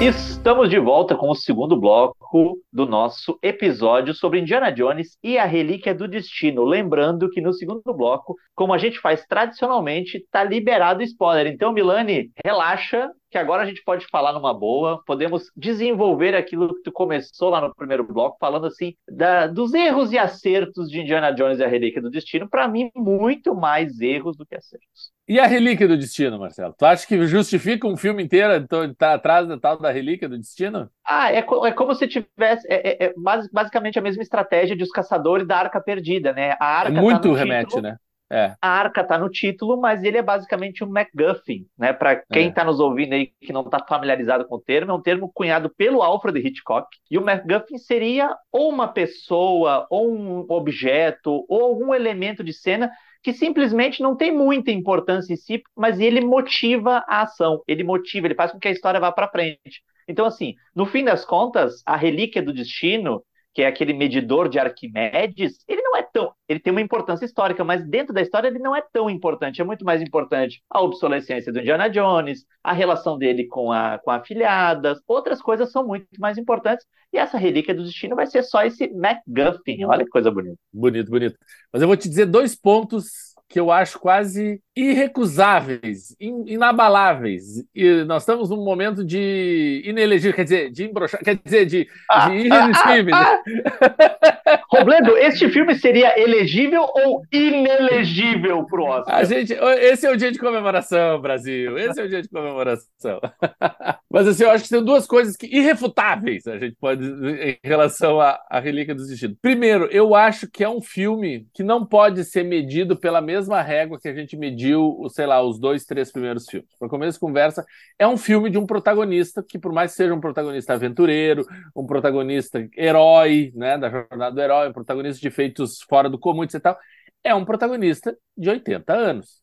Estamos 0.00 0.70
de 0.70 0.78
volta 0.78 1.14
com 1.14 1.28
o 1.28 1.34
segundo 1.34 1.78
bloco 1.78 2.58
do 2.72 2.86
nosso 2.86 3.38
episódio 3.42 4.14
sobre 4.14 4.40
Indiana 4.40 4.72
Jones 4.72 5.18
e 5.22 5.36
a 5.36 5.44
Relíquia 5.44 5.94
do 5.94 6.08
Destino. 6.08 6.64
Lembrando 6.64 7.28
que 7.28 7.38
no 7.38 7.52
segundo 7.52 7.82
bloco, 7.92 8.34
como 8.54 8.72
a 8.72 8.78
gente 8.78 8.98
faz 8.98 9.26
tradicionalmente, 9.26 10.24
tá 10.30 10.42
liberado 10.42 11.02
spoiler. 11.02 11.46
Então, 11.52 11.70
Milani, 11.70 12.30
relaxa, 12.42 13.10
que 13.30 13.38
agora 13.38 13.62
a 13.62 13.66
gente 13.66 13.82
pode 13.84 14.06
falar 14.08 14.32
numa 14.32 14.52
boa, 14.52 15.02
podemos 15.06 15.44
desenvolver 15.56 16.34
aquilo 16.34 16.74
que 16.74 16.82
tu 16.82 16.92
começou 16.92 17.50
lá 17.50 17.60
no 17.60 17.74
primeiro 17.74 18.04
bloco, 18.04 18.36
falando 18.40 18.66
assim 18.66 18.94
da, 19.08 19.46
dos 19.46 19.72
erros 19.72 20.12
e 20.12 20.18
acertos 20.18 20.88
de 20.90 21.00
Indiana 21.00 21.30
Jones 21.30 21.60
e 21.60 21.64
a 21.64 21.68
Relíquia 21.68 22.02
do 22.02 22.10
Destino. 22.10 22.48
Para 22.48 22.66
mim, 22.66 22.90
muito 22.94 23.54
mais 23.54 24.00
erros 24.00 24.36
do 24.36 24.44
que 24.44 24.56
acertos. 24.56 25.12
E 25.28 25.38
a 25.38 25.46
Relíquia 25.46 25.86
do 25.86 25.96
Destino, 25.96 26.40
Marcelo? 26.40 26.74
Tu 26.76 26.84
acha 26.84 27.06
que 27.06 27.24
justifica 27.24 27.86
um 27.86 27.96
filme 27.96 28.20
inteiro 28.20 28.52
então, 28.54 28.92
tá 28.94 29.14
atrás 29.14 29.46
da 29.46 29.56
tal 29.56 29.78
da 29.78 29.92
Relíquia 29.92 30.28
do 30.28 30.36
Destino? 30.36 30.90
Ah, 31.06 31.32
é, 31.32 31.38
é 31.38 31.72
como 31.72 31.94
se 31.94 32.08
tivesse 32.08 32.66
é, 32.68 33.04
é, 33.04 33.06
é 33.06 33.14
basicamente 33.52 33.96
a 33.96 34.02
mesma 34.02 34.22
estratégia 34.22 34.74
de 34.74 34.82
os 34.82 34.90
caçadores 34.90 35.46
da 35.46 35.56
Arca 35.56 35.80
Perdida, 35.80 36.32
né? 36.32 36.56
A 36.58 36.80
Arca 36.80 36.98
é 36.98 37.00
muito 37.00 37.32
tá 37.32 37.38
remete, 37.38 37.66
título, 37.66 37.82
né? 37.82 37.96
É. 38.32 38.54
A 38.62 38.68
arca 38.68 39.00
está 39.00 39.18
no 39.18 39.28
título, 39.28 39.80
mas 39.80 40.04
ele 40.04 40.16
é 40.16 40.22
basicamente 40.22 40.84
um 40.84 40.88
MacGuffin, 40.88 41.66
né? 41.76 41.92
Para 41.92 42.16
quem 42.16 42.48
está 42.48 42.62
é. 42.62 42.64
nos 42.64 42.78
ouvindo 42.78 43.12
aí 43.12 43.32
que 43.40 43.52
não 43.52 43.62
está 43.62 43.84
familiarizado 43.84 44.46
com 44.46 44.54
o 44.54 44.60
termo, 44.60 44.92
é 44.92 44.94
um 44.94 45.02
termo 45.02 45.30
cunhado 45.34 45.68
pelo 45.76 46.00
Alfred 46.00 46.38
Hitchcock. 46.38 46.86
E 47.10 47.18
o 47.18 47.24
MacGuffin 47.24 47.78
seria 47.78 48.36
ou 48.52 48.70
uma 48.70 48.86
pessoa, 48.86 49.86
ou 49.90 50.14
um 50.14 50.46
objeto, 50.48 51.44
ou 51.48 51.64
algum 51.64 51.92
elemento 51.92 52.44
de 52.44 52.52
cena 52.52 52.90
que 53.22 53.32
simplesmente 53.32 54.00
não 54.00 54.16
tem 54.16 54.32
muita 54.32 54.70
importância 54.70 55.34
em 55.34 55.36
si, 55.36 55.62
mas 55.76 56.00
ele 56.00 56.20
motiva 56.20 57.04
a 57.08 57.22
ação, 57.22 57.62
ele 57.66 57.82
motiva, 57.82 58.26
ele 58.26 58.34
faz 58.34 58.52
com 58.52 58.58
que 58.58 58.68
a 58.68 58.70
história 58.70 59.00
vá 59.00 59.12
para 59.12 59.28
frente. 59.28 59.82
Então, 60.08 60.24
assim, 60.24 60.54
no 60.74 60.86
fim 60.86 61.04
das 61.04 61.24
contas, 61.24 61.82
a 61.84 61.96
relíquia 61.96 62.42
do 62.42 62.52
destino 62.52 63.22
que 63.52 63.62
é 63.62 63.66
aquele 63.66 63.92
medidor 63.92 64.48
de 64.48 64.58
Arquimedes, 64.58 65.64
ele 65.66 65.82
não 65.82 65.96
é 65.96 66.02
tão. 66.02 66.32
Ele 66.48 66.60
tem 66.60 66.70
uma 66.70 66.80
importância 66.80 67.24
histórica, 67.24 67.64
mas 67.64 67.84
dentro 67.86 68.14
da 68.14 68.22
história 68.22 68.48
ele 68.48 68.58
não 68.58 68.74
é 68.74 68.82
tão 68.92 69.10
importante. 69.10 69.60
É 69.60 69.64
muito 69.64 69.84
mais 69.84 70.00
importante 70.00 70.62
a 70.70 70.80
obsolescência 70.80 71.52
do 71.52 71.58
Indiana 71.58 71.88
Jones, 71.88 72.44
a 72.62 72.72
relação 72.72 73.18
dele 73.18 73.46
com 73.46 73.72
a, 73.72 73.98
com 73.98 74.10
a 74.10 74.16
afilhada, 74.16 74.96
outras 75.06 75.42
coisas 75.42 75.72
são 75.72 75.86
muito 75.86 76.06
mais 76.18 76.38
importantes. 76.38 76.86
E 77.12 77.18
essa 77.18 77.36
relíquia 77.36 77.74
do 77.74 77.82
destino 77.82 78.14
vai 78.14 78.26
ser 78.26 78.42
só 78.44 78.62
esse 78.62 78.88
MacGuffin. 78.92 79.84
Olha 79.84 80.04
que 80.04 80.10
coisa 80.10 80.30
bonita. 80.30 80.56
Bonito, 80.72 81.10
bonito. 81.10 81.36
Mas 81.72 81.82
eu 81.82 81.88
vou 81.88 81.96
te 81.96 82.08
dizer 82.08 82.26
dois 82.26 82.54
pontos 82.54 83.30
que 83.48 83.58
eu 83.58 83.72
acho 83.72 83.98
quase 83.98 84.62
irrecusáveis, 84.80 86.14
inabaláveis. 86.18 87.64
E 87.74 88.04
nós 88.04 88.22
estamos 88.22 88.50
num 88.50 88.64
momento 88.64 89.04
de 89.04 89.82
inelegível, 89.84 90.34
quer 90.34 90.44
dizer, 90.44 90.70
de 90.70 90.84
embroxar, 90.84 91.22
quer 91.22 91.38
dizer, 91.44 91.66
de, 91.66 91.84
de 91.84 92.32
irresistível. 92.32 93.14
Robledo, 94.72 95.16
este 95.16 95.48
filme 95.48 95.74
seria 95.74 96.18
elegível 96.18 96.82
ou 96.82 97.22
inelegível 97.32 98.64
para 98.66 98.80
o 98.80 98.84
Oscar? 98.84 99.14
A 99.16 99.24
gente, 99.24 99.52
esse 99.52 100.06
é 100.06 100.10
o 100.10 100.16
dia 100.16 100.32
de 100.32 100.38
comemoração, 100.38 101.20
Brasil. 101.20 101.76
Esse 101.78 102.00
é 102.00 102.04
o 102.04 102.08
dia 102.08 102.22
de 102.22 102.28
comemoração. 102.28 103.20
Mas 104.10 104.26
assim, 104.26 104.44
eu 104.44 104.50
acho 104.50 104.64
que 104.64 104.70
tem 104.70 104.84
duas 104.84 105.06
coisas 105.06 105.36
que 105.36 105.46
irrefutáveis 105.46 106.46
a 106.46 106.58
gente 106.58 106.76
pode 106.80 107.04
em 107.04 107.58
relação 107.62 108.20
à, 108.20 108.40
à 108.48 108.60
Relíquia 108.60 108.94
dos 108.94 109.08
Destinos. 109.08 109.36
Primeiro, 109.40 109.86
eu 109.86 110.14
acho 110.14 110.48
que 110.48 110.64
é 110.64 110.68
um 110.68 110.80
filme 110.80 111.46
que 111.54 111.62
não 111.62 111.84
pode 111.84 112.24
ser 112.24 112.44
medido 112.44 112.96
pela 112.96 113.20
mesma 113.20 113.62
régua 113.62 113.98
que 114.00 114.08
a 114.08 114.14
gente 114.14 114.36
mediu, 114.36 114.69
sei 115.10 115.26
lá, 115.26 115.42
os 115.42 115.58
dois, 115.58 115.84
três 115.84 116.10
primeiros 116.10 116.46
filmes. 116.48 116.68
Para 116.78 116.88
começo 116.88 117.16
de 117.16 117.20
conversa, 117.20 117.64
é 117.98 118.06
um 118.06 118.16
filme 118.16 118.50
de 118.50 118.58
um 118.58 118.66
protagonista 118.66 119.42
que, 119.42 119.58
por 119.58 119.72
mais 119.72 119.92
que 119.92 119.98
seja 119.98 120.14
um 120.14 120.20
protagonista 120.20 120.74
aventureiro, 120.74 121.46
um 121.74 121.86
protagonista 121.86 122.68
herói, 122.76 123.52
né, 123.54 123.78
da 123.78 123.90
jornada 123.90 124.34
do 124.34 124.40
herói, 124.40 124.68
um 124.68 124.72
protagonista 124.72 125.20
de 125.20 125.30
feitos 125.30 125.80
fora 125.88 126.08
do 126.08 126.18
comum, 126.18 126.44
etc. 126.44 126.76
É 127.22 127.34
um 127.34 127.44
protagonista 127.44 128.16
de 128.36 128.48
80 128.48 128.92
anos. 128.92 129.42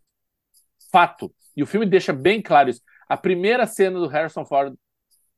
Fato. 0.92 1.34
E 1.56 1.64
o 1.64 1.66
filme 1.68 1.86
deixa 1.86 2.14
bem 2.14 2.42
claro 2.42 2.70
isso. 2.70 2.82
A 3.10 3.18
primeira 3.18 3.66
cena 3.66 4.00
do 4.00 4.08
Harrison 4.08 4.46
Ford, 4.46 4.76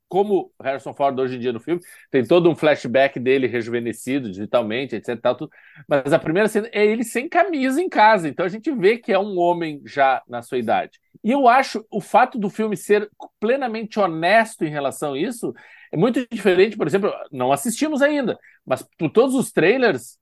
como 0.10 0.52
Harrison 0.62 0.94
Ford 0.94 1.18
hoje 1.20 1.38
em 1.38 1.40
dia 1.40 1.54
no 1.54 1.60
filme, 1.60 1.82
tem 2.12 2.26
todo 2.26 2.50
um 2.50 2.56
flashback 2.56 3.20
dele 3.20 3.48
rejuvenescido 3.48 4.30
digitalmente, 4.30 4.96
etc. 4.96 5.18
Tal, 5.22 5.36
tudo. 5.36 5.52
Mas 5.88 6.12
a 6.12 6.20
primeira 6.20 6.50
cena 6.50 6.68
é 6.74 6.86
ele 6.86 7.04
sem 7.04 7.30
camisa 7.30 7.82
em 7.82 7.88
casa. 7.88 8.28
Então 8.28 8.46
a 8.46 8.50
gente 8.50 8.72
vê 8.72 8.98
que 8.98 9.14
é 9.14 9.20
um 9.20 9.38
homem 9.38 9.82
já 9.86 10.22
na 10.28 10.42
sua 10.42 10.58
idade. 10.58 11.00
E 11.24 11.32
eu 11.32 11.48
acho 11.48 11.86
o 11.92 12.02
fato 12.02 12.38
do 12.38 12.50
filme 12.50 12.76
ser 12.76 13.10
plenamente 13.40 14.00
honesto 14.00 14.66
em 14.66 14.70
relação 14.70 15.14
a 15.14 15.20
isso 15.20 15.54
é 15.92 15.98
muito 15.98 16.26
diferente, 16.32 16.78
por 16.78 16.88
exemplo, 16.88 17.12
não 17.32 17.52
assistimos 17.52 18.02
ainda, 18.02 18.38
mas 18.66 18.84
por 18.98 19.10
todos 19.10 19.36
os 19.36 19.52
trailers 19.52 20.18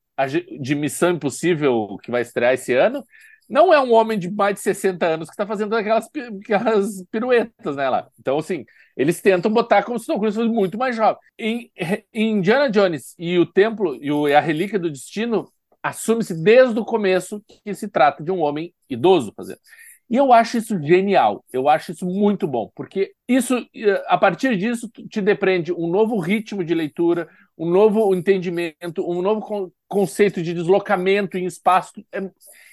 de 0.59 0.73
Missão 0.73 1.11
Impossível 1.11 1.97
que 2.01 2.09
vai 2.09 2.21
estrear 2.21 2.53
esse 2.53 2.73
ano, 2.73 3.03
não 3.49 3.73
é 3.73 3.79
um 3.81 3.93
homem 3.93 4.19
de 4.19 4.29
mais 4.29 4.55
de 4.55 4.61
60 4.61 5.05
anos 5.05 5.27
que 5.29 5.33
está 5.33 5.45
fazendo 5.45 5.75
aquelas, 5.75 6.09
aquelas 6.41 7.03
piruetas, 7.11 7.75
né, 7.75 7.89
lá. 7.89 8.07
Então, 8.19 8.37
assim, 8.37 8.65
eles 8.95 9.21
tentam 9.21 9.51
botar 9.51 9.83
como 9.83 9.97
se 9.97 10.05
Tom 10.05 10.19
Cruise 10.19 10.37
fosse 10.37 10.49
muito 10.49 10.77
mais 10.77 10.95
jovem. 10.95 11.17
Em, 11.37 11.71
em 12.13 12.31
Indiana 12.31 12.69
Jones 12.69 13.15
e 13.17 13.37
o 13.39 13.45
Templo 13.45 13.95
e, 14.01 14.11
o, 14.11 14.27
e 14.27 14.33
a 14.33 14.39
Relíquia 14.39 14.77
do 14.77 14.91
Destino, 14.91 15.47
assume-se 15.81 16.33
desde 16.33 16.77
o 16.79 16.85
começo 16.85 17.41
que 17.47 17.73
se 17.73 17.87
trata 17.87 18.23
de 18.23 18.31
um 18.31 18.41
homem 18.41 18.73
idoso 18.89 19.33
fazendo. 19.35 19.59
E 20.09 20.15
eu 20.15 20.31
acho 20.31 20.57
isso 20.57 20.81
genial, 20.81 21.43
eu 21.51 21.67
acho 21.67 21.91
isso 21.91 22.05
muito 22.05 22.47
bom, 22.47 22.71
porque 22.73 23.11
isso, 23.27 23.57
eh, 23.75 24.03
a 24.07 24.17
partir 24.17 24.55
disso, 24.57 24.89
te 25.09 25.19
depreende 25.19 25.73
um 25.73 25.87
novo 25.87 26.17
ritmo 26.17 26.63
de 26.63 26.73
leitura, 26.73 27.27
um 27.57 27.69
novo 27.69 28.15
entendimento, 28.15 29.05
um 29.05 29.21
novo 29.21 29.73
conceito 29.87 30.41
de 30.41 30.53
deslocamento 30.53 31.37
em 31.37 31.45
espaço. 31.45 31.91
É, 32.13 32.21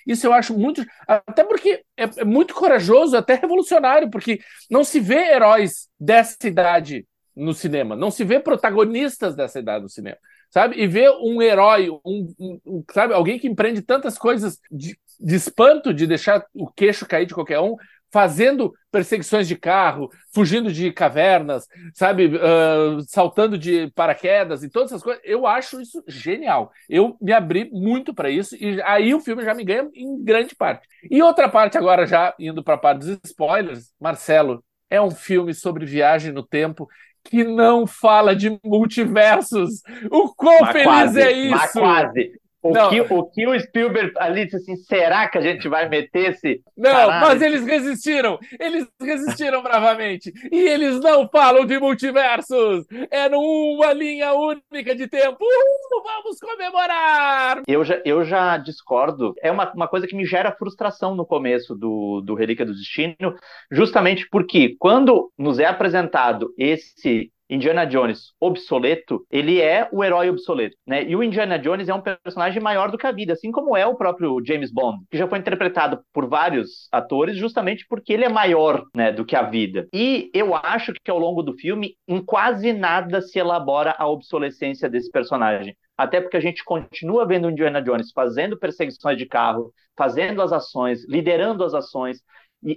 isso 0.07 0.27
eu 0.27 0.33
acho 0.33 0.57
muito. 0.57 0.85
Até 1.09 1.43
porque 1.43 1.83
é, 1.97 2.05
é 2.19 2.25
muito 2.25 2.55
corajoso, 2.55 3.17
até 3.17 3.35
revolucionário, 3.35 4.11
porque 4.11 4.39
não 4.71 4.85
se 4.85 5.01
vê 5.01 5.33
heróis 5.33 5.89
dessa 5.99 6.47
idade 6.47 7.05
no 7.35 7.53
cinema, 7.53 7.97
não 7.97 8.13
se 8.13 8.23
vê 8.23 8.39
protagonistas 8.39 9.35
dessa 9.35 9.59
idade 9.59 9.83
no 9.83 9.89
cinema 9.89 10.19
sabe? 10.55 10.81
E 10.81 10.87
ver 10.87 11.11
um 11.11 11.43
herói, 11.43 11.91
um, 11.91 12.33
um, 12.39 12.85
sabe, 12.93 13.13
alguém 13.13 13.41
que 13.41 13.49
empreende 13.49 13.83
tantas 13.83 14.17
coisas 14.17 14.61
de, 14.71 14.97
de 15.21 15.35
espanto, 15.35 15.93
de 15.93 16.07
deixar 16.07 16.45
o 16.55 16.71
queixo 16.71 17.07
cair 17.07 17.27
de 17.27 17.35
qualquer 17.35 17.61
um, 17.61 17.77
fazendo 18.15 18.73
perseguições 18.93 19.49
de 19.49 19.57
carro, 19.57 20.09
fugindo 20.33 20.73
de 20.73 20.93
cavernas, 20.93 21.67
sabe, 21.93 22.27
uh, 22.27 23.01
saltando 23.09 23.59
de 23.59 23.91
paraquedas 23.93 24.63
e 24.63 24.71
todas 24.71 24.93
essas 24.93 25.03
coisas. 25.03 25.21
Eu 25.25 25.49
acho 25.49 25.81
isso 25.81 26.01
genial. 26.07 26.71
Eu 26.89 27.17
me 27.21 27.33
abri 27.33 27.69
muito 27.73 28.15
para 28.15 28.31
isso 28.31 28.55
e 28.55 28.81
aí 28.83 29.13
o 29.13 29.21
filme 29.21 29.43
já 29.43 29.53
me 29.53 29.65
ganha 29.65 29.91
em 29.93 30.23
grande 30.23 30.55
parte. 30.55 30.87
E 31.11 31.21
outra 31.21 31.49
parte 31.49 31.77
agora 31.77 32.07
já 32.07 32.33
indo 32.39 32.63
para 32.63 32.75
a 32.75 32.79
parte 32.79 33.01
dos 33.01 33.19
spoilers, 33.25 33.93
Marcelo, 34.01 34.65
é 34.89 35.03
um 35.03 35.11
filme 35.11 35.53
sobre 35.53 35.85
viagem 35.85 36.31
no 36.31 36.47
tempo 36.47 36.89
que 37.25 37.43
não 37.43 37.85
fala 37.85 38.37
de 38.37 38.61
multiversos. 38.63 39.83
O 40.09 40.33
quão 40.37 40.61
mas 40.61 40.71
feliz 40.71 40.85
quase, 40.85 41.21
é 41.21 41.33
isso? 41.33 41.51
Mas 41.51 41.73
quase. 41.73 42.33
O 42.65 42.89
que, 42.89 43.01
o 43.03 43.25
que 43.25 43.47
o 43.47 43.61
Spielberg 43.61 44.13
ali 44.17 44.47
disse 44.47 44.57
assim, 44.57 44.77
será 44.77 45.29
que 45.29 45.37
a 45.37 45.41
gente 45.43 45.69
vai 45.69 45.87
meter 45.87 46.31
esse. 46.31 46.63
Não, 46.75 46.91
caralho? 46.91 47.27
mas 47.27 47.43
eles 47.43 47.63
resistiram! 47.67 48.39
Eles 48.59 48.89
resistiram 48.99 49.61
bravamente! 49.63 50.33
E 50.51 50.61
eles 50.61 50.99
não 51.01 51.29
falam 51.29 51.67
de 51.67 51.79
multiversos! 51.79 52.87
É 53.11 53.29
numa 53.29 53.93
linha 53.93 54.33
única 54.33 54.97
de 54.97 55.07
tempo! 55.07 55.45
Uh, 55.45 56.03
vamos 56.03 56.39
comemorar! 56.41 57.63
Eu 57.69 57.85
já, 57.85 58.01
eu 58.03 58.25
já 58.25 58.57
discordo. 58.57 59.35
É 59.43 59.51
uma, 59.53 59.71
uma 59.75 59.87
coisa 59.87 60.07
que 60.07 60.17
me 60.17 60.25
gera 60.25 60.51
frustração 60.51 61.15
no 61.15 61.27
começo 61.27 61.75
do, 61.75 62.23
do 62.23 62.35
Relíquia 62.35 62.65
do 62.65 62.73
Destino, 62.73 63.37
justamente 63.71 64.27
porque 64.31 64.75
quando 64.79 65.31
nos 65.39 65.59
é 65.59 65.67
apresentado 65.67 66.55
esse 66.57 67.31
Indiana 67.49 67.85
Jones 67.85 68.33
obsoleto, 68.41 69.25
ele 69.31 69.61
é 69.61 69.89
o 69.93 70.03
herói 70.03 70.31
obsoleto, 70.31 70.77
né? 70.87 71.05
E 71.05 71.15
o 71.15 71.23
Indiana 71.23 71.59
Jones 71.59 71.89
é 71.89 71.95
um 71.95 72.01
personagem 72.01 72.63
maior 72.63 72.91
do 72.91 72.99
que 72.99 73.07
a 73.07 73.13
vida, 73.13 73.33
assim 73.35 73.51
como 73.51 73.77
é 73.77 73.87
o 73.87 73.97
próprio 73.97 74.43
James 74.45 74.73
Bond, 74.73 75.05
que 75.11 75.19
já 75.19 75.29
foi 75.29 75.39
interpretado 75.39 76.01
por 76.13 76.29
vários 76.29 76.89
atores 76.91 77.37
justamente 77.37 77.87
porque 77.89 78.13
ele 78.13 78.25
é 78.25 78.29
maior, 78.29 78.85
né, 78.95 79.13
do 79.13 79.25
que 79.25 79.37
a 79.37 79.43
vida. 79.43 79.87
E 79.93 80.31
eu 80.35 80.55
acho 80.55 80.93
que 80.93 81.11
ao 81.11 81.19
longo 81.19 81.43
do 81.43 81.55
filme, 81.55 81.95
em 82.09 82.25
quase 82.25 82.73
nada 82.73 83.21
se 83.21 83.39
elabora 83.39 83.95
a 83.99 84.09
obsolescência 84.09 84.89
desse 84.89 85.11
personagem. 85.11 85.77
Até 85.97 86.21
porque 86.21 86.37
a 86.37 86.41
gente 86.41 86.65
continua 86.65 87.27
vendo 87.27 87.47
o 87.47 87.51
Indiana 87.51 87.81
Jones 87.81 88.11
fazendo 88.13 88.59
perseguições 88.59 89.17
de 89.17 89.27
carro, 89.27 89.73
fazendo 89.97 90.43
as 90.43 90.53
ações, 90.53 91.07
liderando 91.09 91.63
as 91.63 91.73
ações, 91.73 92.19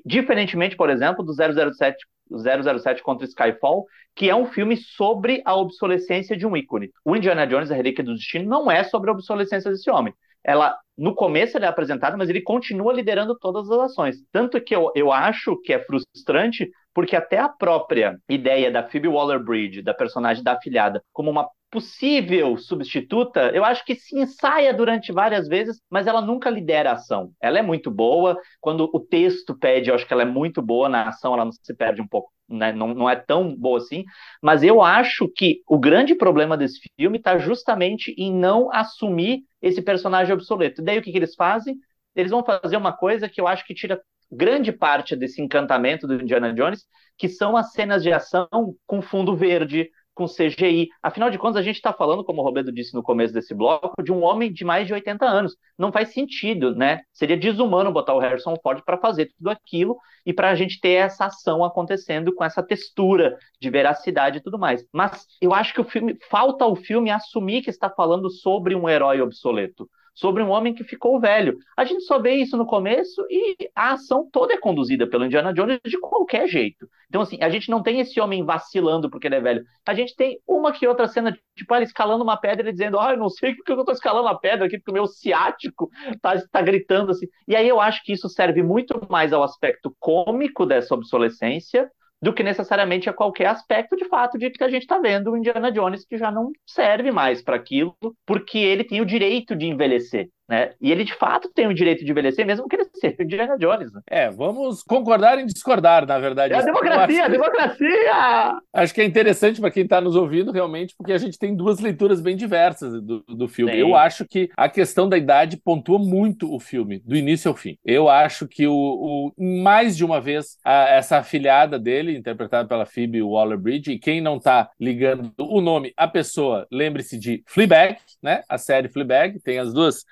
diferentemente, 0.05 0.75
por 0.75 0.89
exemplo, 0.89 1.23
do 1.23 1.33
007 1.33 1.97
007 2.29 3.01
contra 3.01 3.25
Skyfall, 3.25 3.85
que 4.15 4.29
é 4.29 4.35
um 4.35 4.45
filme 4.45 4.75
sobre 4.75 5.41
a 5.45 5.55
obsolescência 5.55 6.35
de 6.35 6.45
um 6.45 6.57
ícone. 6.57 6.91
O 7.05 7.15
Indiana 7.15 7.47
Jones, 7.47 7.71
a 7.71 7.75
Relíquia 7.75 8.03
do 8.03 8.13
Destino, 8.13 8.49
não 8.49 8.69
é 8.69 8.83
sobre 8.83 9.09
a 9.09 9.13
obsolescência 9.13 9.71
desse 9.71 9.89
homem. 9.89 10.13
Ela, 10.43 10.77
no 10.97 11.13
começo 11.13 11.57
ele 11.57 11.65
é 11.65 11.67
apresentado, 11.67 12.17
mas 12.17 12.29
ele 12.29 12.41
continua 12.41 12.93
liderando 12.93 13.37
todas 13.37 13.69
as 13.69 13.91
ações. 13.91 14.17
Tanto 14.31 14.59
que 14.61 14.75
eu, 14.75 14.91
eu 14.95 15.11
acho 15.11 15.59
que 15.61 15.73
é 15.73 15.83
frustrante, 15.83 16.69
porque 16.97 17.15
até 17.15 17.37
a 17.37 17.47
própria 17.47 18.17
ideia 18.27 18.71
da 18.71 18.81
Phoebe 18.81 19.07
Waller-Bridge, 19.07 19.83
da 19.83 19.93
personagem 19.93 20.43
da 20.43 20.53
afilhada, 20.53 20.99
como 21.13 21.29
uma 21.29 21.47
possível 21.69 22.57
substituta, 22.57 23.51
eu 23.53 23.63
acho 23.63 23.85
que 23.85 23.93
se 23.93 24.17
ensaia 24.17 24.73
durante 24.73 25.11
várias 25.11 25.47
vezes, 25.47 25.79
mas 25.91 26.07
ela 26.07 26.21
nunca 26.21 26.49
lidera 26.49 26.89
a 26.89 26.93
ação. 26.93 27.29
Ela 27.39 27.59
é 27.59 27.61
muito 27.61 27.91
boa, 27.91 28.35
quando 28.59 28.89
o 28.91 28.99
texto 28.99 29.55
pede, 29.55 29.91
eu 29.91 29.93
acho 29.93 30.07
que 30.07 30.11
ela 30.11 30.23
é 30.23 30.25
muito 30.25 30.59
boa, 30.59 30.89
na 30.89 31.09
ação 31.09 31.35
ela 31.35 31.45
não 31.45 31.51
se 31.51 31.75
perde 31.75 32.01
um 32.01 32.07
pouco, 32.07 32.31
né? 32.49 32.71
não, 32.71 32.95
não 32.95 33.07
é 33.07 33.15
tão 33.15 33.55
boa 33.55 33.77
assim, 33.77 34.03
mas 34.41 34.63
eu 34.63 34.81
acho 34.81 35.31
que 35.35 35.61
o 35.67 35.77
grande 35.77 36.15
problema 36.15 36.57
desse 36.57 36.79
filme 36.99 37.19
está 37.19 37.37
justamente 37.37 38.11
em 38.17 38.33
não 38.33 38.73
assumir 38.73 39.43
esse 39.61 39.83
personagem 39.83 40.33
obsoleto. 40.33 40.81
Daí 40.81 40.97
o 40.97 41.03
que, 41.03 41.11
que 41.11 41.17
eles 41.19 41.35
fazem? 41.35 41.77
Eles 42.15 42.31
vão 42.31 42.43
fazer 42.43 42.75
uma 42.75 42.91
coisa 42.91 43.29
que 43.29 43.39
eu 43.39 43.47
acho 43.47 43.63
que 43.67 43.75
tira 43.75 44.01
grande 44.31 44.71
parte 44.71 45.15
desse 45.15 45.41
encantamento 45.41 46.07
do 46.07 46.15
Indiana 46.15 46.53
Jones, 46.53 46.85
que 47.17 47.27
são 47.27 47.57
as 47.57 47.71
cenas 47.71 48.03
de 48.03 48.11
ação 48.11 48.47
com 48.85 49.01
fundo 49.01 49.35
verde, 49.35 49.89
com 50.17 50.25
CGI. 50.25 50.89
Afinal 51.01 51.29
de 51.29 51.37
contas, 51.37 51.57
a 51.57 51.61
gente 51.61 51.75
está 51.75 51.93
falando, 51.93 52.23
como 52.23 52.41
o 52.41 52.43
Roberto 52.43 52.71
disse 52.71 52.93
no 52.95 53.03
começo 53.03 53.33
desse 53.33 53.53
bloco, 53.53 54.01
de 54.01 54.11
um 54.11 54.23
homem 54.23 54.51
de 54.51 54.65
mais 54.65 54.87
de 54.87 54.93
80 54.93 55.23
anos. 55.23 55.55
Não 55.77 55.91
faz 55.91 56.11
sentido, 56.11 56.75
né? 56.75 57.01
Seria 57.13 57.37
desumano 57.37 57.91
botar 57.91 58.15
o 58.15 58.19
Harrison 58.19 58.55
Ford 58.61 58.81
para 58.83 58.97
fazer 58.97 59.31
tudo 59.37 59.51
aquilo 59.51 59.95
e 60.25 60.33
para 60.33 60.49
a 60.49 60.55
gente 60.55 60.79
ter 60.79 60.93
essa 60.93 61.25
ação 61.25 61.63
acontecendo 61.63 62.33
com 62.33 62.43
essa 62.43 62.63
textura 62.63 63.37
de 63.61 63.69
veracidade 63.69 64.39
e 64.39 64.41
tudo 64.41 64.57
mais. 64.57 64.83
Mas 64.91 65.25
eu 65.39 65.53
acho 65.53 65.73
que 65.73 65.81
o 65.81 65.85
filme 65.85 66.17
falta 66.29 66.65
o 66.65 66.75
filme 66.75 67.11
assumir 67.11 67.61
que 67.61 67.69
está 67.69 67.89
falando 67.89 68.29
sobre 68.31 68.75
um 68.75 68.89
herói 68.89 69.21
obsoleto 69.21 69.87
sobre 70.17 70.41
um 70.41 70.49
homem 70.49 70.73
que 70.73 70.83
ficou 70.83 71.19
velho. 71.19 71.59
A 71.77 71.85
gente 71.85 72.03
só 72.03 72.19
vê 72.19 72.33
isso 72.33 72.57
no 72.57 72.65
começo 72.65 73.23
e 73.29 73.69
a 73.75 73.91
ação 73.91 74.27
toda 74.31 74.55
é 74.55 74.57
conduzida 74.57 75.05
pelo 75.05 75.25
Indiana 75.25 75.53
Jones 75.53 75.79
de 75.85 75.99
qualquer 75.99 76.47
jeito. 76.47 76.89
Então, 77.07 77.21
assim, 77.21 77.37
a 77.39 77.49
gente 77.49 77.69
não 77.69 77.83
tem 77.83 77.99
esse 77.99 78.19
homem 78.19 78.43
vacilando 78.43 79.11
porque 79.11 79.27
ele 79.27 79.35
é 79.35 79.39
velho. 79.39 79.63
A 79.85 79.93
gente 79.93 80.15
tem 80.15 80.39
uma 80.47 80.71
que 80.71 80.87
outra 80.87 81.07
cena, 81.07 81.37
tipo, 81.55 81.75
ele 81.75 81.85
escalando 81.85 82.23
uma 82.23 82.35
pedra 82.35 82.67
e 82.67 82.71
dizendo, 82.71 82.99
ah, 82.99 83.11
eu 83.11 83.17
não 83.17 83.29
sei 83.29 83.53
porque 83.53 83.71
eu 83.71 83.85
tô 83.85 83.91
escalando 83.91 84.27
a 84.27 84.35
pedra 84.35 84.65
aqui, 84.65 84.79
porque 84.79 84.89
o 84.89 84.93
meu 84.95 85.05
ciático 85.05 85.87
tá, 86.19 86.33
tá 86.51 86.61
gritando 86.63 87.11
assim. 87.11 87.27
E 87.47 87.55
aí 87.55 87.67
eu 87.67 87.79
acho 87.79 88.03
que 88.03 88.11
isso 88.11 88.27
serve 88.27 88.63
muito 88.63 88.99
mais 89.11 89.31
ao 89.31 89.43
aspecto 89.43 89.95
cômico 89.99 90.65
dessa 90.65 90.95
obsolescência 90.95 91.91
do 92.21 92.33
que 92.33 92.43
necessariamente 92.43 93.09
a 93.09 93.13
qualquer 93.13 93.47
aspecto 93.47 93.95
de 93.95 94.05
fato 94.05 94.37
de 94.37 94.49
que 94.49 94.63
a 94.63 94.69
gente 94.69 94.83
está 94.83 94.99
vendo 94.99 95.31
o 95.31 95.37
Indiana 95.37 95.71
Jones 95.71 96.05
que 96.05 96.17
já 96.17 96.31
não 96.31 96.51
serve 96.65 97.11
mais 97.11 97.41
para 97.41 97.55
aquilo, 97.55 97.95
porque 98.25 98.57
ele 98.57 98.83
tem 98.83 99.01
o 99.01 99.05
direito 99.05 99.55
de 99.55 99.65
envelhecer. 99.65 100.29
Né? 100.47 100.71
E 100.79 100.91
ele 100.91 101.03
de 101.03 101.13
fato 101.13 101.49
tem 101.53 101.67
o 101.67 101.73
direito 101.73 102.05
de 102.05 102.11
envelhecer, 102.11 102.45
mesmo 102.45 102.67
que 102.69 102.75
ele 102.77 102.87
seja 102.95 103.15
o 103.19 103.23
Indiana 103.23 103.57
Jones. 103.57 103.91
Né? 103.91 104.01
É, 104.07 104.29
vamos 104.29 104.81
concordar 104.81 105.37
em 105.39 105.45
discordar, 105.45 106.07
na 106.07 106.17
verdade. 106.19 106.53
É 106.53 106.57
a 106.57 106.61
democracia, 106.61 107.25
a 107.25 107.27
democracia! 107.27 108.59
Acho 108.73 108.93
que 108.93 109.01
é 109.01 109.05
interessante 109.05 109.59
para 109.59 109.71
quem 109.71 109.83
está 109.83 109.99
nos 109.99 110.15
ouvindo, 110.15 110.51
realmente, 110.51 110.95
porque 110.97 111.11
a 111.11 111.17
gente 111.17 111.37
tem 111.37 111.53
duas 111.53 111.79
leituras 111.79 112.21
bem 112.21 112.37
diversas 112.37 113.01
do, 113.01 113.23
do 113.27 113.47
filme. 113.47 113.73
Sim. 113.73 113.79
Eu 113.79 113.95
acho 113.95 114.25
que 114.25 114.49
a 114.55 114.69
questão 114.69 115.09
da 115.09 115.17
idade 115.17 115.57
pontua 115.57 115.99
muito 115.99 116.53
o 116.53 116.59
filme, 116.59 116.99
do 116.99 117.15
início 117.15 117.49
ao 117.49 117.55
fim. 117.55 117.77
Eu 117.83 118.07
acho 118.07 118.47
que 118.47 118.65
o, 118.65 119.33
o 119.37 119.63
mais 119.63 119.97
de 119.97 120.05
uma 120.05 120.21
vez 120.21 120.57
a, 120.63 120.89
essa 120.89 121.17
afilhada 121.17 121.77
dele, 121.77 122.17
interpretada 122.17 122.67
pela 122.67 122.85
Phoebe 122.85 123.21
Waller-Bridge, 123.21 123.91
e 123.91 123.99
quem 123.99 124.21
não 124.21 124.37
está 124.37 124.69
ligando 124.79 125.33
o 125.37 125.59
nome 125.59 125.93
à 125.97 126.07
pessoa, 126.07 126.65
lembre-se 126.71 127.17
de 127.17 127.43
Fleabag, 127.45 127.97
né? 128.23 128.43
A 128.47 128.57
série 128.57 128.87
Fleabag, 128.87 129.39
tem 129.41 129.59
as 129.59 129.73
duas 129.73 130.05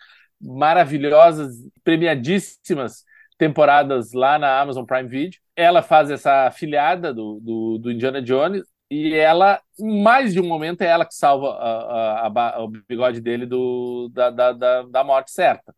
maravilhosas, 0.45 1.55
premiadíssimas 1.83 3.03
temporadas 3.37 4.13
lá 4.13 4.37
na 4.37 4.59
Amazon 4.59 4.85
Prime 4.85 5.09
Video. 5.09 5.39
Ela 5.55 5.81
faz 5.81 6.09
essa 6.11 6.47
afilhada 6.47 7.13
do, 7.13 7.39
do, 7.41 7.77
do 7.79 7.91
Indiana 7.91 8.21
Jones 8.21 8.63
e 8.89 9.13
ela, 9.15 9.59
em 9.79 10.03
mais 10.03 10.33
de 10.33 10.39
um 10.39 10.47
momento, 10.47 10.81
é 10.81 10.85
ela 10.85 11.05
que 11.05 11.15
salva 11.15 11.49
a, 11.49 12.27
a, 12.27 12.55
a, 12.57 12.63
o 12.63 12.67
bigode 12.87 13.19
dele 13.19 13.45
do, 13.45 14.09
da, 14.13 14.29
da, 14.29 14.51
da, 14.51 14.83
da 14.83 15.03
morte 15.03 15.31
certa 15.31 15.73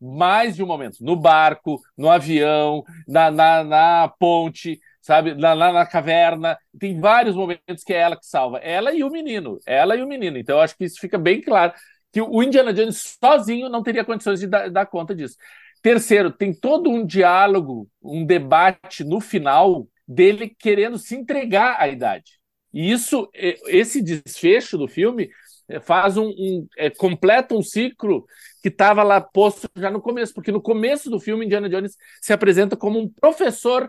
mais 0.00 0.54
de 0.54 0.62
um 0.62 0.66
momento. 0.66 0.98
No 1.00 1.16
barco, 1.16 1.80
no 1.96 2.08
avião, 2.08 2.84
na, 3.06 3.30
na, 3.30 3.64
na 3.64 4.08
ponte, 4.18 4.80
sabe? 5.00 5.34
Na, 5.34 5.54
na, 5.54 5.72
na, 5.72 5.86
caverna. 5.86 6.56
Tem 6.78 7.00
vários 7.00 7.34
momentos 7.34 7.82
que 7.84 7.92
é 7.92 7.98
ela 7.98 8.16
que 8.16 8.26
salva. 8.26 8.58
Ela 8.58 8.92
e 8.92 9.02
o 9.02 9.10
menino. 9.10 9.58
Ela 9.66 9.96
e 9.96 10.02
o 10.02 10.06
menino. 10.06 10.38
Então, 10.38 10.60
acho 10.60 10.76
que 10.76 10.84
isso 10.84 11.00
fica 11.00 11.18
bem 11.18 11.40
claro 11.40 11.72
que 12.18 12.22
o 12.22 12.42
Indiana 12.42 12.72
Jones 12.72 13.16
sozinho 13.22 13.68
não 13.68 13.82
teria 13.82 14.04
condições 14.04 14.40
de 14.40 14.48
dar, 14.48 14.68
dar 14.68 14.86
conta 14.86 15.14
disso. 15.14 15.36
Terceiro, 15.80 16.32
tem 16.32 16.52
todo 16.52 16.90
um 16.90 17.06
diálogo, 17.06 17.88
um 18.02 18.26
debate 18.26 19.04
no 19.04 19.20
final 19.20 19.86
dele 20.06 20.48
querendo 20.58 20.98
se 20.98 21.14
entregar 21.14 21.76
à 21.78 21.86
idade. 21.86 22.40
E 22.74 22.90
isso, 22.90 23.30
esse 23.32 24.02
desfecho 24.02 24.76
do 24.76 24.88
filme 24.88 25.30
é, 25.68 25.78
faz 25.78 26.16
um, 26.16 26.26
um 26.28 26.66
é, 26.76 26.90
completa 26.90 27.54
um 27.54 27.62
ciclo 27.62 28.26
que 28.60 28.68
estava 28.68 29.04
lá 29.04 29.20
posto 29.20 29.68
já 29.76 29.90
no 29.90 30.00
começo, 30.00 30.34
porque 30.34 30.50
no 30.50 30.60
começo 30.60 31.08
do 31.08 31.20
filme 31.20 31.46
Indiana 31.46 31.68
Jones 31.68 31.96
se 32.20 32.32
apresenta 32.32 32.76
como 32.76 32.98
um 32.98 33.08
professor 33.08 33.88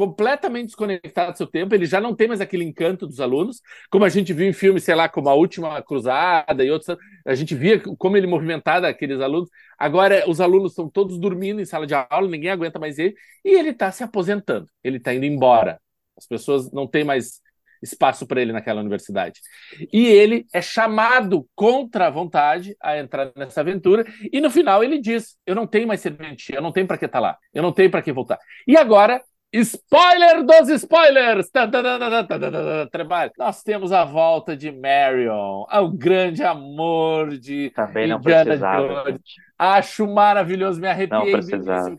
completamente 0.00 0.68
desconectado 0.68 1.32
do 1.32 1.36
seu 1.36 1.46
tempo, 1.46 1.74
ele 1.74 1.84
já 1.84 2.00
não 2.00 2.16
tem 2.16 2.26
mais 2.26 2.40
aquele 2.40 2.64
encanto 2.64 3.06
dos 3.06 3.20
alunos, 3.20 3.60
como 3.90 4.02
a 4.02 4.08
gente 4.08 4.32
viu 4.32 4.48
em 4.48 4.52
filmes, 4.54 4.82
sei 4.82 4.94
lá, 4.94 5.10
como 5.10 5.28
A 5.28 5.34
Última 5.34 5.82
Cruzada 5.82 6.64
e 6.64 6.70
outros, 6.70 6.96
a 7.26 7.34
gente 7.34 7.54
via 7.54 7.78
como 7.98 8.16
ele 8.16 8.26
movimentava 8.26 8.88
aqueles 8.88 9.20
alunos. 9.20 9.50
Agora, 9.78 10.24
os 10.26 10.40
alunos 10.40 10.72
estão 10.72 10.88
todos 10.88 11.18
dormindo 11.18 11.60
em 11.60 11.66
sala 11.66 11.86
de 11.86 11.92
aula, 11.92 12.26
ninguém 12.28 12.48
aguenta 12.48 12.78
mais 12.78 12.98
ele, 12.98 13.14
e 13.44 13.50
ele 13.50 13.70
está 13.70 13.92
se 13.92 14.02
aposentando, 14.02 14.70
ele 14.82 14.96
está 14.96 15.12
indo 15.12 15.26
embora. 15.26 15.78
As 16.16 16.26
pessoas 16.26 16.72
não 16.72 16.86
têm 16.86 17.04
mais 17.04 17.42
espaço 17.82 18.26
para 18.26 18.40
ele 18.40 18.54
naquela 18.54 18.80
universidade. 18.80 19.38
E 19.92 20.06
ele 20.06 20.46
é 20.50 20.62
chamado 20.62 21.46
contra 21.54 22.06
a 22.06 22.10
vontade 22.10 22.74
a 22.80 22.98
entrar 22.98 23.32
nessa 23.36 23.60
aventura, 23.60 24.06
e 24.32 24.40
no 24.40 24.50
final 24.50 24.82
ele 24.82 24.98
diz: 24.98 25.36
Eu 25.44 25.54
não 25.54 25.66
tenho 25.66 25.86
mais 25.86 26.00
serventia, 26.00 26.56
eu 26.56 26.62
não 26.62 26.72
tenho 26.72 26.86
para 26.86 26.96
que 26.96 27.04
estar 27.04 27.18
tá 27.18 27.22
lá, 27.22 27.38
eu 27.52 27.62
não 27.62 27.72
tenho 27.72 27.90
para 27.90 28.00
que 28.00 28.12
voltar. 28.12 28.38
E 28.66 28.78
agora 28.78 29.22
Spoiler 29.52 30.44
dos 30.44 30.68
spoilers! 30.68 31.50
Trabalho. 32.90 33.32
Nós 33.36 33.62
temos 33.64 33.92
a 33.92 34.04
volta 34.04 34.56
de 34.56 34.70
Marion, 34.70 35.64
o 35.68 35.88
grande 35.88 36.44
amor 36.44 37.36
de 37.36 37.70
Também 37.70 38.06
não 38.06 38.20
precisava. 38.20 39.04
Jones. 39.04 39.20
Acho 39.58 40.06
maravilhoso, 40.06 40.80
me 40.80 40.86
arrepiei 40.88 41.34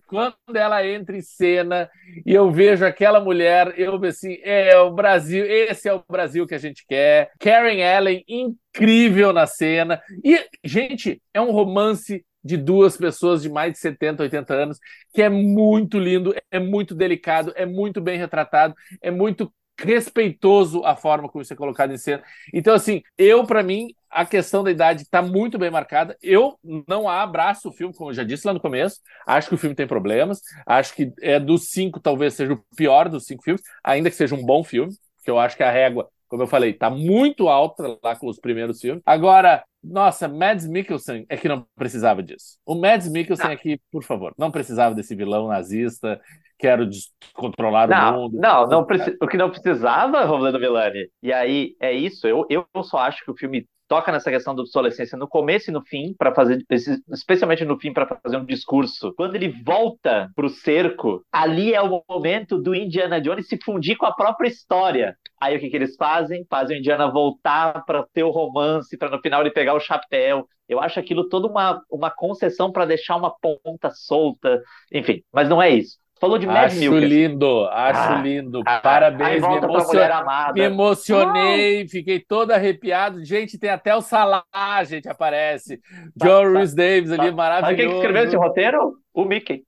quando 0.08 0.56
ela 0.56 0.88
entra 0.88 1.16
em 1.16 1.22
cena 1.22 1.90
e 2.26 2.34
eu 2.34 2.50
vejo 2.50 2.84
aquela 2.84 3.20
mulher, 3.20 3.74
eu 3.78 4.04
assim, 4.04 4.40
é 4.42 4.76
o 4.80 4.90
Brasil, 4.92 5.46
esse 5.46 5.88
é 5.88 5.94
o 5.94 6.02
Brasil 6.10 6.48
que 6.48 6.56
a 6.56 6.58
gente 6.58 6.84
quer. 6.88 7.30
Karen 7.38 7.84
Allen, 7.84 8.24
incrível 8.28 9.32
na 9.32 9.46
cena. 9.46 10.02
E, 10.24 10.44
gente, 10.64 11.22
é 11.34 11.42
um 11.42 11.52
romance 11.52 12.26
de 12.44 12.58
duas 12.58 12.98
pessoas 12.98 13.42
de 13.42 13.50
mais 13.50 13.74
de 13.74 13.80
70, 13.80 14.24
80 14.24 14.54
anos, 14.54 14.80
que 15.14 15.22
é 15.22 15.30
muito 15.30 16.00
lindo, 16.00 16.34
é 16.50 16.60
muito 16.60 16.96
delicado, 16.96 17.54
é 17.56 17.66
muito 17.66 18.02
bem 18.02 18.18
retratado, 18.18 18.76
é 19.02 19.12
muito 19.12 19.52
respeitoso 19.80 20.84
a 20.86 20.96
forma 20.96 21.28
como 21.28 21.42
isso 21.42 21.54
é 21.54 21.56
colocado 21.56 21.92
em 21.94 21.98
cena. 21.98 22.24
Então, 22.54 22.74
assim, 22.74 23.02
eu, 23.18 23.46
para 23.46 23.64
mim, 23.64 23.88
a 24.10 24.26
questão 24.26 24.64
da 24.64 24.72
idade 24.72 25.04
está 25.04 25.22
muito 25.22 25.58
bem 25.58 25.72
marcada. 25.72 26.18
Eu 26.22 26.58
não 26.88 27.10
abraço 27.10 27.70
o 27.70 27.72
filme, 27.72 27.94
como 27.94 28.10
eu 28.12 28.14
já 28.14 28.24
disse 28.24 28.46
lá 28.46 28.54
no 28.54 28.60
começo. 28.60 29.00
Acho 29.26 29.50
que 29.50 29.56
o 29.56 29.58
filme 29.58 29.76
tem 29.76 29.88
problemas. 29.88 30.42
Acho 30.66 30.94
que 30.94 31.12
é 31.22 31.40
dos 31.40 31.70
cinco, 31.70 32.00
talvez 32.00 32.34
seja 32.34 32.54
o 32.54 32.64
pior 32.76 33.10
dos 33.10 33.26
cinco 33.26 33.44
filmes, 33.44 33.62
ainda 33.84 34.10
que 34.10 34.16
seja 34.16 34.36
um 34.36 34.46
bom 34.46 34.64
filme, 34.64 34.94
porque 35.18 35.32
eu 35.32 35.40
acho 35.40 35.56
que 35.56 35.64
a 35.64 35.72
régua, 35.72 36.10
como 36.28 36.44
eu 36.44 36.48
falei, 36.48 36.72
está 36.72 36.90
muito 36.90 37.48
alta 37.48 37.98
lá 38.04 38.16
com 38.16 38.28
os 38.28 38.40
primeiros 38.40 38.80
filmes. 38.80 39.02
Agora, 39.06 39.64
nossa, 39.84 40.28
Mads 40.28 40.68
Mikkelsen 40.68 41.26
é 41.28 41.36
que 41.36 41.48
não 41.48 41.66
precisava 41.76 42.22
disso. 42.22 42.58
O 42.66 42.76
Mads 42.76 43.08
Mikkelsen 43.10 43.48
ah. 43.48 43.54
aqui, 43.54 43.80
por 43.92 44.04
favor, 44.04 44.34
não 44.38 44.52
precisava 44.52 44.94
desse 44.94 45.16
vilão 45.16 45.48
nazista 45.48 46.22
quero 46.62 46.88
controlar 47.34 47.88
não, 47.88 48.18
o 48.18 48.22
mundo. 48.22 48.40
Não, 48.40 48.68
não 48.68 48.88
o 49.22 49.28
que 49.28 49.38
não 49.38 49.50
precisava, 49.50 50.24
Rolando 50.26 50.60
Villani. 50.60 51.10
E 51.22 51.34
aí 51.34 51.76
é 51.82 51.92
isso. 51.92 52.28
Eu, 52.28 52.46
eu 52.50 52.66
só 52.84 53.00
acho 53.00 53.26
que 53.26 53.32
o 53.32 53.36
filme 53.36 53.66
toca 53.88 54.10
nessa 54.10 54.32
questão 54.32 54.56
da 54.56 54.62
obsolescência 54.62 55.18
no 55.18 55.28
começo 55.28 55.70
e 55.70 55.74
no 55.74 55.82
fim 55.82 56.14
para 56.18 56.34
fazer, 56.34 56.64
especialmente 57.12 57.66
no 57.66 57.78
fim 57.78 57.92
para 57.92 58.06
fazer 58.24 58.38
um 58.38 58.46
discurso. 58.46 59.14
Quando 59.18 59.36
ele 59.36 59.50
volta 59.50 60.32
para 60.34 60.46
o 60.46 60.50
cerco, 60.50 61.26
ali 61.30 61.74
é 61.74 61.82
o 61.82 62.02
momento 62.08 62.58
do 62.58 62.74
Indiana 62.74 63.20
Jones 63.20 63.50
se 63.50 63.60
fundir 63.62 63.98
com 63.98 64.06
a 64.06 64.16
própria 64.16 64.48
história. 64.48 65.18
Aí 65.42 65.58
o 65.58 65.60
que, 65.60 65.70
que 65.70 65.76
eles 65.76 65.98
fazem? 65.98 66.46
Fazem 66.50 66.78
o 66.78 66.80
Indiana 66.80 67.12
voltar 67.12 67.84
para 67.84 68.06
ter 68.14 68.24
o 68.24 68.30
romance, 68.30 68.98
para 68.98 69.10
no 69.10 69.20
final 69.20 69.42
ele 69.42 69.52
pegar 69.52 69.74
o 69.74 69.80
chapéu. 69.80 70.48
Eu 70.70 70.80
acho 70.80 70.98
aquilo 70.98 71.28
toda 71.28 71.48
uma, 71.48 71.82
uma 71.90 72.10
concessão 72.10 72.72
para 72.72 72.86
deixar 72.86 73.18
uma 73.18 73.36
ponta 73.42 73.92
solta. 73.92 74.62
Enfim, 74.94 75.22
mas 75.34 75.50
não 75.50 75.62
é 75.62 75.70
isso. 75.70 76.01
Falou 76.22 76.38
de 76.38 76.46
Mad 76.46 76.66
Acho 76.66 77.00
lindo, 77.00 77.66
acho 77.72 78.14
ah, 78.14 78.22
lindo. 78.22 78.62
Ah, 78.64 78.80
Parabéns, 78.80 79.42
me, 79.42 79.58
emocion... 79.58 80.54
me, 80.54 80.62
emocionei, 80.62 81.88
fiquei 81.88 82.20
todo 82.20 82.52
arrepiado. 82.52 83.26
Gente, 83.26 83.58
tem 83.58 83.72
até 83.72 83.96
o 83.96 84.02
Salah, 84.02 84.44
gente, 84.86 85.10
aparece. 85.10 85.78
Tá, 86.20 86.28
John 86.28 86.54
tá, 86.54 86.60
Rhys 86.60 86.76
Davis 86.76 87.12
ali, 87.12 87.32
maravilhoso. 87.32 87.72
Sabe 87.72 87.76
quem 87.76 87.96
escreveu 87.96 88.24
esse 88.26 88.36
roteiro? 88.36 88.94
O 89.12 89.26
Mickey. 89.26 89.64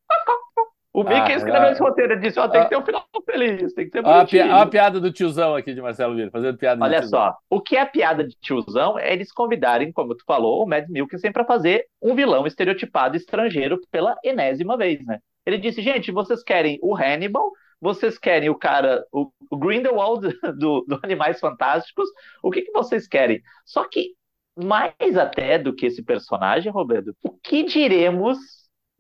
O 0.94 1.04
Mickey 1.04 1.34
ah, 1.34 1.36
escreveu 1.36 1.72
esse 1.72 1.82
roteiro, 1.82 2.14
ele 2.14 2.22
disse, 2.22 2.40
ó, 2.40 2.48
tem 2.48 2.62
que 2.62 2.70
ter 2.70 2.78
um 2.78 2.86
final 2.86 3.04
feliz, 3.26 3.74
tem 3.74 3.86
que 3.86 3.92
ter 3.92 4.04
bonitinho. 4.04 4.44
Olha 4.44 4.62
a 4.62 4.66
piada 4.68 5.00
do 5.00 5.12
tiozão 5.12 5.56
aqui 5.56 5.74
de 5.74 5.82
Marcelo 5.82 6.14
Vieira, 6.14 6.30
fazendo 6.30 6.56
piada 6.56 6.84
Olha 6.84 7.02
só, 7.02 7.36
o 7.50 7.60
que 7.60 7.76
é 7.76 7.84
piada 7.84 8.24
de 8.24 8.36
tiozão 8.40 9.00
é 9.00 9.12
eles 9.12 9.32
convidarem, 9.32 9.92
como 9.92 10.16
tu 10.16 10.24
falou, 10.24 10.64
o 10.64 10.68
Mad 10.68 10.88
Milksen 10.88 11.32
para 11.32 11.46
fazer 11.46 11.88
um 12.00 12.14
vilão 12.14 12.46
estereotipado 12.46 13.18
estrangeiro 13.18 13.82
pela 13.90 14.16
enésima 14.24 14.78
vez, 14.78 15.04
né? 15.04 15.18
Ele 15.44 15.58
disse, 15.58 15.82
gente, 15.82 16.12
vocês 16.12 16.44
querem 16.44 16.78
o 16.82 16.96
Hannibal, 16.96 17.52
vocês 17.82 18.20
querem 18.20 18.52
o 18.52 18.56
cara, 18.56 19.04
o, 19.12 19.32
o 19.50 19.58
Grindelwald 19.58 20.22
do, 20.60 20.86
do 20.88 21.00
Animais 21.02 21.40
Fantásticos, 21.40 22.08
o 22.44 22.52
que, 22.52 22.62
que 22.62 22.72
vocês 22.72 23.08
querem? 23.08 23.42
Só 23.66 23.84
que, 23.90 24.14
mais 24.56 25.18
até 25.18 25.58
do 25.58 25.74
que 25.74 25.88
esse 25.88 26.04
personagem, 26.04 26.72
Roberto, 26.72 27.16
o 27.24 27.32
que 27.32 27.64
diremos 27.64 28.38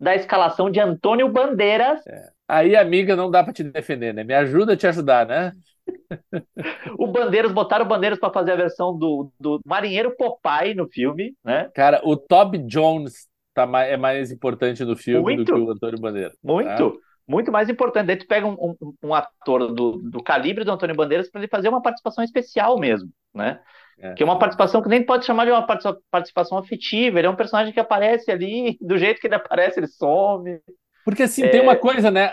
da 0.03 0.13
escalação 0.15 0.69
de 0.69 0.79
Antônio 0.79 1.29
Bandeiras? 1.29 2.05
É. 2.05 2.29
Aí, 2.47 2.75
amiga, 2.75 3.15
não 3.15 3.31
dá 3.31 3.41
para 3.41 3.53
te 3.53 3.63
defender, 3.63 4.13
né? 4.13 4.23
Me 4.23 4.33
ajuda 4.33 4.73
a 4.73 4.77
te 4.77 4.85
ajudar, 4.85 5.25
né? 5.25 5.53
o 6.99 7.07
Bandeiras, 7.07 7.51
botaram 7.51 7.85
o 7.85 7.87
Bandeiras 7.87 8.19
para 8.19 8.33
fazer 8.33 8.51
a 8.51 8.57
versão 8.57 8.97
do, 8.97 9.31
do 9.39 9.61
Marinheiro 9.65 10.15
Popeye 10.15 10.75
no 10.75 10.87
filme, 10.89 11.33
né? 11.43 11.69
Cara, 11.73 12.01
o 12.03 12.17
Toby 12.17 12.59
Jones 12.59 13.27
tá 13.53 13.65
mais, 13.65 13.91
é 13.91 13.97
mais 13.97 14.29
importante 14.29 14.83
no 14.83 14.95
filme 14.95 15.21
muito, 15.21 15.45
do 15.45 15.45
que 15.45 15.59
o 15.59 15.71
Antônio 15.71 15.99
Bandeiras. 15.99 16.37
Muito, 16.43 16.91
tá? 16.91 16.97
muito 17.25 17.51
mais 17.51 17.69
importante. 17.69 18.07
Daí 18.07 18.17
tu 18.17 18.27
pega 18.27 18.45
um, 18.45 18.57
um, 18.59 18.93
um 19.03 19.13
ator 19.13 19.73
do, 19.73 20.01
do 20.03 20.21
calibre 20.21 20.65
do 20.65 20.71
Antônio 20.71 20.95
Bandeiras 20.95 21.29
para 21.31 21.39
ele 21.39 21.49
fazer 21.49 21.69
uma 21.69 21.81
participação 21.81 22.23
especial 22.23 22.77
mesmo, 22.77 23.09
né? 23.33 23.59
É. 23.99 24.13
Que 24.13 24.23
é 24.23 24.25
uma 24.25 24.39
participação 24.39 24.81
que 24.81 24.89
nem 24.89 25.05
pode 25.05 25.25
chamar 25.25 25.45
de 25.45 25.51
uma 25.51 25.65
participação 26.11 26.57
afetiva. 26.57 27.19
Ele 27.19 27.27
é 27.27 27.29
um 27.29 27.35
personagem 27.35 27.73
que 27.73 27.79
aparece 27.79 28.31
ali, 28.31 28.77
do 28.81 28.97
jeito 28.97 29.21
que 29.21 29.27
ele 29.27 29.35
aparece, 29.35 29.79
ele 29.79 29.87
some. 29.87 30.59
Porque 31.05 31.23
assim, 31.23 31.43
é... 31.43 31.49
tem 31.49 31.61
uma 31.61 31.75
coisa, 31.75 32.09
né? 32.09 32.31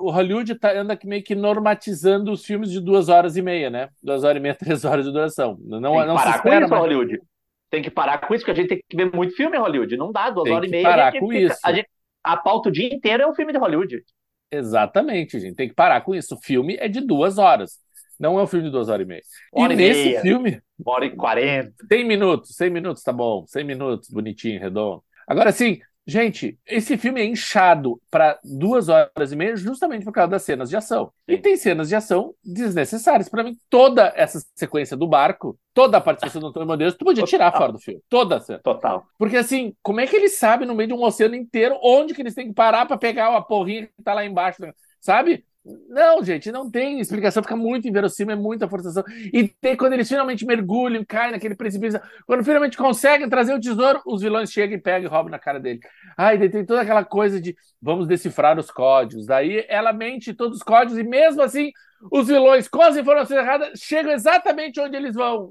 O 0.00 0.10
Hollywood 0.10 0.54
tá, 0.54 0.72
anda 0.72 0.98
meio 1.04 1.22
que 1.22 1.34
normatizando 1.34 2.32
os 2.32 2.44
filmes 2.44 2.70
de 2.70 2.80
duas 2.80 3.08
horas 3.08 3.36
e 3.36 3.42
meia, 3.42 3.68
né? 3.68 3.88
Duas 4.02 4.24
horas 4.24 4.38
e 4.38 4.40
meia, 4.40 4.54
três 4.58 4.84
horas 4.84 5.04
de 5.04 5.12
duração. 5.12 5.58
Não, 5.60 5.80
não 5.80 5.94
parar 5.94 6.32
se 6.32 6.36
espera, 6.38 6.42
com 6.42 6.64
isso, 6.64 6.70
mas... 6.70 6.80
Hollywood 6.80 7.20
tem 7.70 7.82
que 7.82 7.90
parar 7.90 8.18
com 8.18 8.34
isso, 8.34 8.44
porque 8.44 8.58
a 8.58 8.62
gente 8.62 8.68
tem 8.68 8.82
que 8.88 8.96
ver 8.96 9.14
muito 9.14 9.34
filme 9.34 9.56
em 9.56 9.60
Hollywood. 9.60 9.96
Não 9.96 10.10
dá, 10.10 10.30
duas 10.30 10.44
tem 10.44 10.54
horas 10.54 10.68
e 10.68 10.70
meia. 10.70 10.88
Parar 10.88 11.12
com 11.12 11.28
fica, 11.28 11.52
isso. 11.52 11.60
A, 11.62 11.72
gente, 11.72 11.88
a 12.24 12.36
pauta 12.36 12.68
o 12.68 12.72
dia 12.72 12.92
inteiro 12.92 13.22
é 13.22 13.26
um 13.26 13.34
filme 13.34 13.52
de 13.52 13.58
Hollywood. 13.58 14.02
Exatamente, 14.50 15.38
gente. 15.38 15.54
Tem 15.54 15.68
que 15.68 15.74
parar 15.74 16.00
com 16.00 16.14
isso. 16.14 16.34
O 16.34 16.40
filme 16.42 16.76
é 16.80 16.88
de 16.88 17.00
duas 17.00 17.36
horas. 17.36 17.78
Não 18.18 18.38
é 18.38 18.42
um 18.42 18.46
filme 18.46 18.66
de 18.66 18.72
duas 18.72 18.88
horas 18.88 19.04
e 19.04 19.08
meia. 19.08 19.22
Hora 19.52 19.72
e, 19.72 19.76
e 19.76 19.78
nesse 19.78 20.04
meia, 20.04 20.20
filme. 20.20 20.62
Uma 20.78 20.94
hora 20.94 21.06
e 21.06 21.10
quarenta. 21.16 21.74
100 21.86 22.04
minutos, 22.04 22.56
100 22.56 22.70
minutos, 22.70 23.02
tá 23.02 23.12
bom. 23.12 23.46
100 23.46 23.64
minutos, 23.64 24.10
bonitinho, 24.10 24.60
redondo. 24.60 25.02
Agora, 25.26 25.52
sim, 25.52 25.80
Gente, 26.10 26.58
esse 26.66 26.96
filme 26.96 27.20
é 27.20 27.26
inchado 27.26 28.00
para 28.10 28.38
duas 28.42 28.88
horas 28.88 29.30
e 29.30 29.36
meia 29.36 29.54
justamente 29.54 30.06
por 30.06 30.12
causa 30.12 30.30
das 30.30 30.42
cenas 30.42 30.70
de 30.70 30.74
ação. 30.74 31.12
Sim. 31.28 31.34
E 31.34 31.36
tem 31.36 31.54
cenas 31.54 31.90
de 31.90 31.94
ação 31.94 32.32
desnecessárias. 32.42 33.28
Para 33.28 33.44
mim, 33.44 33.58
toda 33.68 34.10
essa 34.16 34.42
sequência 34.54 34.96
do 34.96 35.06
barco, 35.06 35.58
toda 35.74 35.98
a 35.98 36.00
participação 36.00 36.40
do 36.40 36.46
Antônio 36.46 36.66
Bandeiras, 36.66 36.94
tu 36.96 37.04
podia 37.04 37.24
tirar 37.24 37.52
fora 37.52 37.72
do 37.72 37.78
filme. 37.78 38.00
Toda 38.08 38.38
a 38.38 38.40
cena. 38.40 38.58
Total. 38.60 39.04
Porque 39.18 39.36
assim, 39.36 39.74
como 39.82 40.00
é 40.00 40.06
que 40.06 40.16
eles 40.16 40.38
sabem 40.38 40.66
no 40.66 40.74
meio 40.74 40.88
de 40.88 40.94
um 40.94 41.02
oceano 41.02 41.34
inteiro 41.34 41.78
onde 41.82 42.14
que 42.14 42.22
eles 42.22 42.34
têm 42.34 42.48
que 42.48 42.54
parar 42.54 42.86
para 42.86 42.96
pegar 42.96 43.36
a 43.36 43.42
porrinha 43.42 43.86
que 43.88 44.02
tá 44.02 44.14
lá 44.14 44.24
embaixo? 44.24 44.62
Sabe? 45.02 45.44
Não, 45.88 46.22
gente, 46.24 46.50
não 46.50 46.70
tem 46.70 47.00
explicação, 47.00 47.42
fica 47.42 47.56
muito 47.56 47.86
inverossímil, 47.86 48.34
é 48.34 48.38
muita 48.38 48.68
forçação. 48.68 49.04
E 49.32 49.48
tem, 49.60 49.76
quando 49.76 49.92
eles 49.92 50.08
finalmente 50.08 50.46
mergulham, 50.46 51.04
caem 51.04 51.32
naquele 51.32 51.54
precipício, 51.54 52.00
quando 52.26 52.44
finalmente 52.44 52.76
conseguem 52.76 53.28
trazer 53.28 53.54
o 53.54 53.60
tesouro, 53.60 54.00
os 54.06 54.22
vilões 54.22 54.50
chegam 54.50 54.76
e 54.76 54.80
pegam 54.80 55.08
e 55.08 55.12
roubam 55.12 55.30
na 55.30 55.38
cara 55.38 55.60
dele. 55.60 55.80
Ai, 56.16 56.38
tem 56.48 56.64
toda 56.64 56.80
aquela 56.80 57.04
coisa 57.04 57.40
de 57.40 57.54
vamos 57.80 58.06
decifrar 58.06 58.58
os 58.58 58.70
códigos. 58.70 59.26
Daí 59.26 59.64
ela 59.68 59.92
mente 59.92 60.34
todos 60.34 60.58
os 60.58 60.62
códigos 60.62 60.98
e 60.98 61.02
mesmo 61.02 61.42
assim 61.42 61.70
os 62.10 62.28
vilões 62.28 62.68
com 62.68 62.80
as 62.80 62.96
informações 62.96 63.38
erradas 63.38 63.78
chegam 63.78 64.12
exatamente 64.12 64.80
onde 64.80 64.96
eles 64.96 65.14
vão. 65.14 65.50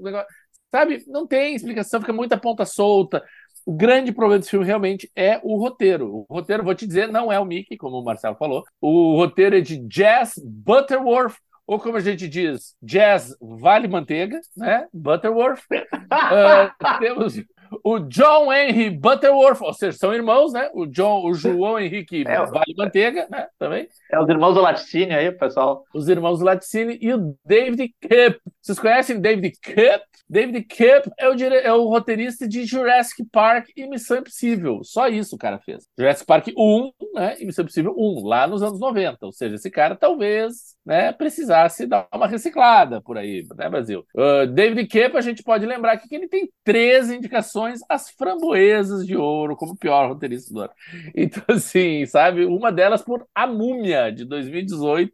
Sabe? 0.71 1.03
Não 1.08 1.25
tem 1.25 1.56
explicação, 1.56 2.01
fica 2.01 2.12
muita 2.13 2.38
ponta 2.38 2.65
solta. 2.65 3.23
O 3.67 3.73
grande 3.73 4.13
problema 4.13 4.39
desse 4.39 4.51
filme 4.51 4.65
realmente 4.65 5.12
é 5.13 5.41
o 5.43 5.58
roteiro. 5.58 6.25
O 6.30 6.34
roteiro, 6.34 6.63
vou 6.63 6.73
te 6.73 6.88
dizer, 6.88 7.10
não 7.10 7.30
é 7.30 7.38
o 7.38 7.43
Mickey, 7.43 7.75
como 7.75 7.97
o 7.97 8.03
Marcelo 8.03 8.38
falou. 8.38 8.63
O 8.80 9.17
roteiro 9.17 9.58
é 9.58 9.60
de 9.60 9.77
Jazz 9.89 10.36
Butterworth, 10.41 11.36
ou 11.67 11.77
como 11.77 11.97
a 11.97 11.99
gente 11.99 12.30
diz, 12.30 12.77
Jazz 12.82 13.36
Vale 13.41 13.89
Manteiga, 13.89 14.39
né? 14.56 14.88
Butterworth. 14.93 15.60
uh, 15.69 16.71
temos 16.99 17.43
o 17.84 17.99
John 17.99 18.53
Henry 18.53 18.89
Butterworth, 18.89 19.62
ou 19.62 19.73
seja, 19.73 19.97
são 19.97 20.13
irmãos, 20.13 20.53
né? 20.53 20.69
O 20.73 20.86
John, 20.86 21.25
o 21.25 21.34
João 21.34 21.77
Henrique 21.77 22.23
é, 22.25 22.45
Vale 22.45 22.73
Manteiga, 22.77 23.27
né? 23.30 23.47
Também. 23.60 23.86
É 24.10 24.17
os 24.17 24.30
irmãos 24.30 24.53
do 24.53 24.62
Laticínio 24.62 25.17
aí, 25.17 25.30
pessoal. 25.34 25.84
Os 25.93 26.08
irmãos 26.08 26.39
do 26.39 26.45
Laticínio 26.45 26.97
e 27.01 27.13
o 27.13 27.36
David 27.45 27.93
Kipp. 27.99 28.39
Vocês 28.62 28.80
conhecem 28.80 29.19
David 29.19 29.58
Kipp? 29.62 30.06
David 30.30 30.63
Kipp 30.66 31.10
é 31.18 31.30
o, 31.30 31.36
dire... 31.36 31.56
é 31.56 31.72
o 31.74 31.88
roteirista 31.88 32.48
de 32.48 32.66
Jurassic 32.66 33.26
Park 33.32 33.70
e 33.76 33.88
Missão 33.88 34.18
Impossível. 34.18 34.82
Só 34.84 35.08
isso 35.08 35.36
o 35.36 35.40
cara 35.40 35.60
fez. 35.60 35.86
Jurassic 35.98 36.26
Park 36.26 36.48
1, 36.58 36.92
né? 37.13 37.36
E 37.40 37.46
Missão 37.46 37.63
Impossível 37.63 37.96
1, 37.98 38.26
lá 38.26 38.48
nos 38.48 38.62
anos 38.62 38.80
90. 38.80 39.26
Ou 39.26 39.32
seja, 39.32 39.56
esse 39.56 39.72
cara 39.72 39.96
talvez 39.96 40.76
né, 40.86 41.12
precisasse 41.12 41.86
dar 41.86 42.08
uma 42.13 42.28
reciclada 42.28 43.02
por 43.02 43.18
aí, 43.18 43.46
né, 43.58 43.70
Brasil? 43.70 44.06
Uh, 44.16 44.48
David 44.48 44.88
Kipp, 44.88 45.18
a 45.18 45.22
gente 45.22 45.44
pode 45.44 45.66
lembrar 45.66 45.94
aqui 45.94 46.08
que 46.08 46.16
ele 46.16 46.28
tem 46.28 46.50
três 46.63 47.10
indicações 47.12 47.80
às 47.90 48.10
framboesas 48.10 49.06
de 49.06 49.16
ouro 49.16 49.56
como 49.56 49.78
pior 49.78 50.08
roteirista 50.08 50.54
do 50.54 50.62
ano. 50.62 50.72
Então, 51.16 51.44
assim, 51.56 52.06
sabe? 52.06 52.46
Uma 52.46 52.72
delas 52.72 53.02
por 53.02 53.26
A 53.34 53.48
Múmia, 53.48 54.12
de 54.12 54.26
2018, 54.26 55.12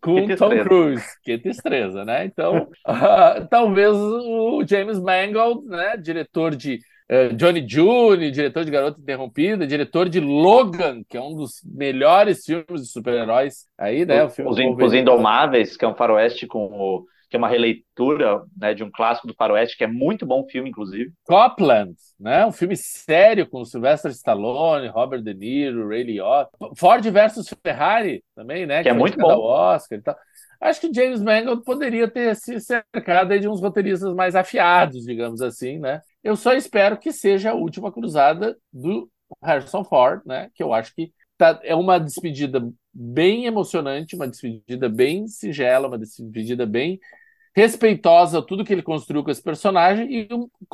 com 0.00 0.26
Tom 0.36 0.62
Cruise. 0.62 1.04
Que 1.22 1.38
tristeza, 1.38 2.04
né? 2.04 2.24
Então, 2.24 2.68
uh, 2.86 3.46
talvez 3.50 3.94
o 3.94 4.37
James 4.66 4.98
Mangold, 5.00 5.66
né, 5.66 5.96
diretor 5.96 6.54
de 6.54 6.80
Uh, 7.10 7.34
Johnny 7.34 7.66
June, 7.66 8.30
diretor 8.30 8.66
de 8.66 8.70
Garota 8.70 9.00
Interrompida, 9.00 9.66
diretor 9.66 10.10
de 10.10 10.20
Logan, 10.20 11.02
que 11.08 11.16
é 11.16 11.22
um 11.22 11.34
dos 11.34 11.62
melhores 11.64 12.44
filmes 12.44 12.82
de 12.82 12.86
super-heróis 12.86 13.66
aí, 13.78 14.04
né? 14.04 14.24
O, 14.24 14.26
os, 14.26 14.58
os 14.58 14.92
Indomáveis, 14.92 15.74
que 15.74 15.86
é 15.86 15.88
um 15.88 15.94
faroeste 15.94 16.46
com 16.46 16.66
o 16.66 17.06
que 17.28 17.36
é 17.36 17.38
uma 17.38 17.48
releitura 17.48 18.42
né, 18.56 18.72
de 18.72 18.82
um 18.82 18.90
clássico 18.90 19.26
do 19.26 19.34
faroeste, 19.34 19.76
que 19.76 19.84
é 19.84 19.86
muito 19.86 20.24
bom 20.24 20.46
filme, 20.48 20.70
inclusive. 20.70 21.12
Copland, 21.24 21.94
né? 22.18 22.46
Um 22.46 22.52
filme 22.52 22.76
sério 22.76 23.48
com 23.48 23.64
Sylvester 23.64 24.10
Stallone, 24.10 24.88
Robert 24.88 25.22
De 25.22 25.34
Niro, 25.34 25.88
Ray 25.88 26.04
Liotta. 26.04 26.50
Ford 26.76 27.04
versus 27.10 27.52
Ferrari 27.62 28.24
também, 28.34 28.66
né? 28.66 28.78
Que, 28.78 28.84
que 28.84 28.88
é 28.88 28.94
muito 28.94 29.18
bom. 29.18 29.40
Oscar 29.40 29.98
e 29.98 30.02
tal. 30.02 30.16
Acho 30.60 30.80
que 30.80 30.92
James 30.92 31.22
Mangold 31.22 31.62
poderia 31.62 32.08
ter 32.10 32.34
se 32.34 32.58
cercado 32.60 33.38
de 33.38 33.46
uns 33.46 33.60
roteiristas 33.60 34.12
mais 34.14 34.34
afiados, 34.34 35.04
digamos 35.04 35.40
assim, 35.40 35.78
né? 35.78 36.00
Eu 36.24 36.34
só 36.34 36.52
espero 36.52 36.98
que 36.98 37.12
seja 37.12 37.50
a 37.50 37.54
última 37.54 37.92
cruzada 37.92 38.56
do 38.72 39.08
Harrison 39.42 39.84
Ford, 39.84 40.20
né? 40.26 40.50
Que 40.54 40.62
eu 40.62 40.72
acho 40.72 40.92
que 40.94 41.12
tá, 41.38 41.60
é 41.62 41.74
uma 41.74 41.98
despedida 41.98 42.68
bem 42.92 43.46
emocionante, 43.46 44.16
uma 44.16 44.28
despedida 44.28 44.88
bem 44.88 45.26
singela, 45.28 45.88
uma 45.88 45.98
despedida 45.98 46.66
bem 46.66 47.00
respeitosa 47.54 48.42
tudo 48.42 48.64
que 48.64 48.72
ele 48.72 48.82
construiu 48.82 49.24
com 49.24 49.30
esse 49.30 49.42
personagem. 49.42 50.12
E 50.12 50.28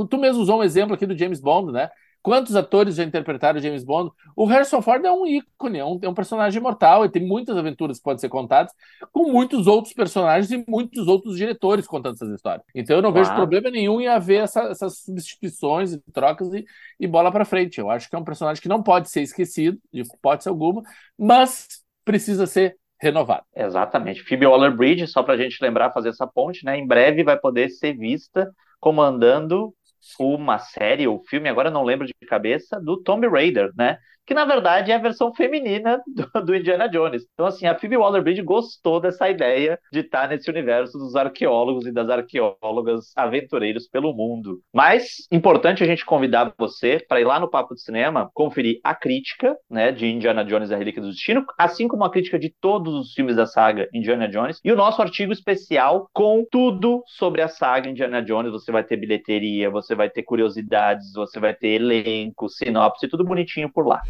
tu 0.09 0.19
mesmo 0.19 0.43
usou 0.43 0.61
um 0.61 0.63
exemplo 0.63 0.95
aqui 0.95 1.07
do 1.07 1.17
James 1.17 1.41
Bond, 1.41 1.73
né? 1.73 1.91
Quantos 2.25 2.57
atores 2.57 2.95
já 2.95 3.05
interpretaram 3.05 3.61
James 3.61 3.85
Bond? 3.85 4.11
O 4.35 4.47
Harrison 4.47 4.81
Ford 4.81 5.05
é 5.05 5.13
um 5.13 5.27
ícone, 5.27 5.79
é 5.79 5.85
um, 5.85 5.99
é 6.01 6.09
um 6.09 6.15
personagem 6.15 6.59
imortal, 6.59 7.05
e 7.05 7.11
tem 7.11 7.23
muitas 7.23 7.55
aventuras 7.55 7.99
que 7.99 8.03
podem 8.03 8.19
ser 8.19 8.31
contadas, 8.31 8.73
com 9.13 9.31
muitos 9.31 9.67
outros 9.67 9.93
personagens 9.93 10.51
e 10.51 10.65
muitos 10.67 11.07
outros 11.07 11.37
diretores 11.37 11.87
contando 11.87 12.15
essas 12.15 12.31
histórias. 12.31 12.65
Então 12.75 12.97
eu 12.97 13.03
não 13.03 13.13
claro. 13.13 13.27
vejo 13.27 13.37
problema 13.37 13.71
nenhum 13.71 14.01
em 14.01 14.09
haver 14.09 14.43
essa, 14.43 14.63
essas 14.63 15.01
substituições 15.01 15.93
e 15.93 16.01
trocas 16.15 16.51
e, 16.55 16.65
e 16.99 17.07
bola 17.07 17.31
para 17.31 17.45
frente. 17.45 17.79
Eu 17.79 17.91
acho 17.91 18.09
que 18.09 18.17
é 18.17 18.19
um 18.19 18.25
personagem 18.25 18.63
que 18.63 18.71
não 18.71 18.83
pode 18.83 19.11
ser 19.11 19.21
esquecido, 19.21 19.79
de 19.93 20.01
hipótese 20.01 20.49
alguma, 20.49 20.83
mas 21.19 21.69
precisa 22.07 22.47
ser 22.47 22.79
renovado. 22.99 23.45
Exatamente. 23.55 24.23
Phoebe 24.23 24.47
Waller-Bridge, 24.47 25.09
só 25.09 25.23
para 25.23 25.35
a 25.35 25.37
gente 25.37 25.59
lembrar, 25.61 25.93
fazer 25.93 26.09
essa 26.09 26.27
ponte, 26.27 26.65
né? 26.65 26.79
Em 26.79 26.87
breve 26.87 27.23
vai 27.23 27.39
poder 27.39 27.69
ser 27.69 27.93
vista 27.93 28.51
comandando 28.81 29.75
uma 30.19 30.59
série 30.59 31.07
ou 31.07 31.23
filme, 31.25 31.49
agora 31.49 31.71
não 31.71 31.83
lembro 31.85 32.07
de 32.07 32.15
cabeça, 32.27 32.81
do 32.81 33.03
Tomb 33.03 33.27
Raider, 33.29 33.71
né? 33.77 33.99
Que 34.27 34.35
na 34.35 34.45
verdade 34.45 34.91
é 34.91 34.95
a 34.95 34.99
versão 34.99 35.33
feminina 35.35 36.01
do, 36.07 36.45
do 36.45 36.57
Indiana 36.57 36.89
Jones. 36.89 37.27
Então, 37.33 37.47
assim, 37.47 37.67
a 37.67 37.79
Phoebe 37.79 37.97
Waller-Bridge 37.97 38.43
gostou 38.43 39.01
dessa 39.01 39.29
ideia 39.29 39.79
de 39.93 40.01
estar 40.01 40.29
nesse 40.29 40.51
universo 40.51 40.99
dos 40.99 41.15
arqueólogos 41.15 41.87
e 41.87 41.93
das 41.93 42.09
arqueólogas 42.09 43.13
aventureiros 43.17 43.89
pelo 43.89 44.15
mundo. 44.15 44.61
Mas, 44.73 45.27
importante 45.31 45.83
a 45.83 45.87
gente 45.87 46.05
convidar 46.05 46.53
você 46.59 47.05
para 47.09 47.21
ir 47.21 47.25
lá 47.25 47.39
no 47.39 47.51
Papo 47.51 47.75
de 47.75 47.83
Cinema, 47.83 48.31
conferir 48.33 48.81
a 48.83 48.95
crítica, 48.95 49.57
né, 49.69 49.93
de 49.93 50.07
Indiana 50.07 50.45
Jones 50.45 50.71
e 50.71 50.75
a 50.75 50.77
Relíquia 50.77 51.03
do 51.03 51.11
Destino, 51.11 51.45
assim 51.59 51.89
como 51.89 52.05
a 52.05 52.11
crítica 52.11 52.39
de 52.39 52.53
todos 52.61 52.95
os 52.95 53.13
filmes 53.13 53.37
da 53.37 53.47
saga 53.47 53.89
Indiana 53.93 54.29
Jones, 54.29 54.61
e 54.65 54.73
o 54.73 54.77
nosso 54.77 55.03
artigo 55.03 55.33
especial 55.33 56.09
com 56.13 56.45
tudo 56.51 57.03
sobre 57.07 57.43
a 57.43 57.49
saga 57.49 57.89
Indiana 57.89 58.23
Jones. 58.23 58.53
Você 58.53 58.73
vai 58.73 58.85
ter 58.85 58.97
bilheteria, 58.97 59.71
você 59.71 59.95
vai 59.95 60.09
ter 60.09 60.23
curiosidades, 60.23 61.13
você 61.13 61.39
vai 61.39 61.55
ter 61.55 61.69
elenco, 61.69 62.49
sinopse, 62.49 63.09
tudo 63.09 63.25
bonitinho 63.25 63.71
por 63.71 63.87
lá. 63.87 64.01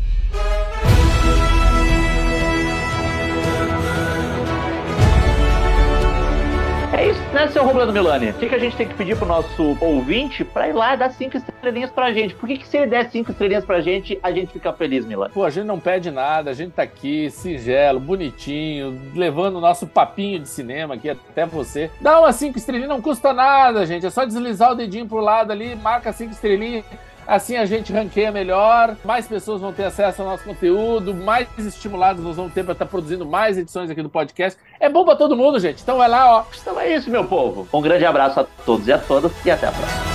É 6.97 7.09
isso, 7.09 7.21
né, 7.33 7.49
seu 7.49 7.65
Roblando 7.65 7.93
Milani? 7.93 8.31
O 8.31 8.35
que, 8.35 8.49
que 8.49 8.55
a 8.55 8.59
gente 8.59 8.77
tem 8.77 8.87
que 8.87 8.95
pedir 8.95 9.17
pro 9.17 9.27
nosso 9.27 9.77
ouvinte 9.81 10.45
pra 10.45 10.69
ir 10.69 10.73
lá 10.73 10.95
dar 10.95 11.11
cinco 11.11 11.37
estrelinhas 11.37 11.91
pra 11.91 12.13
gente? 12.13 12.35
Por 12.35 12.49
que, 12.49 12.57
que 12.57 12.67
se 12.67 12.77
ele 12.77 12.87
der 12.87 13.11
cinco 13.11 13.33
estrelinhas 13.33 13.65
pra 13.65 13.81
gente, 13.81 14.17
a 14.23 14.31
gente 14.31 14.53
fica 14.53 14.73
feliz, 14.73 15.05
Milani? 15.05 15.33
Pô, 15.35 15.45
a 15.45 15.51
gente 15.51 15.67
não 15.67 15.81
pede 15.81 16.13
nada, 16.13 16.51
a 16.51 16.55
gente 16.55 16.71
tá 16.71 16.85
aqui, 16.85 17.29
singelo, 17.31 17.99
bonitinho, 17.99 19.11
levando 19.13 19.57
o 19.57 19.61
nosso 19.61 19.89
papinho 19.89 20.39
de 20.39 20.49
cinema 20.49 20.95
aqui 20.95 21.11
até 21.11 21.45
você. 21.45 21.91
Dá 22.01 22.21
umas 22.21 22.37
cinco 22.37 22.59
estrelinhas, 22.59 22.89
não 22.89 23.03
custa 23.03 23.33
nada, 23.33 23.85
gente. 23.85 24.07
É 24.07 24.11
só 24.11 24.25
deslizar 24.25 24.71
o 24.71 24.77
dedinho 24.77 25.07
pro 25.07 25.19
lado 25.19 25.51
ali, 25.51 25.75
marca 25.75 26.13
cinco 26.13 26.31
estrelinhas 26.31 26.85
Assim 27.27 27.57
a 27.57 27.65
gente 27.65 27.93
ranqueia 27.93 28.31
melhor, 28.31 28.97
mais 29.05 29.27
pessoas 29.27 29.61
vão 29.61 29.73
ter 29.73 29.85
acesso 29.85 30.23
ao 30.23 30.29
nosso 30.29 30.45
conteúdo, 30.45 31.15
mais 31.15 31.49
estimulados 31.59 32.23
nós 32.23 32.37
vamos 32.37 32.53
ter 32.53 32.63
para 32.63 32.73
estar 32.73 32.85
tá 32.85 32.91
produzindo 32.91 33.25
mais 33.25 33.59
edições 33.59 33.91
aqui 33.91 34.03
do 34.03 34.11
podcast. 34.11 34.59
É 34.79 34.89
bom 34.89 35.05
para 35.05 35.17
todo 35.17 35.37
mundo, 35.37 35.59
gente. 35.59 35.83
Então 35.83 35.99
vai 35.99 36.09
lá, 36.09 36.39
ó. 36.39 36.45
Então 36.61 36.79
é 36.79 36.95
isso, 36.95 37.11
meu 37.11 37.25
povo. 37.25 37.67
Um 37.73 37.83
grande 37.83 38.05
abraço 38.05 38.41
a 38.41 38.45
todos 38.65 38.87
e 38.87 38.93
a 38.93 38.99
todas 38.99 39.33
e 39.45 39.51
até 39.51 39.67
a 39.67 39.73
próxima. 39.73 40.14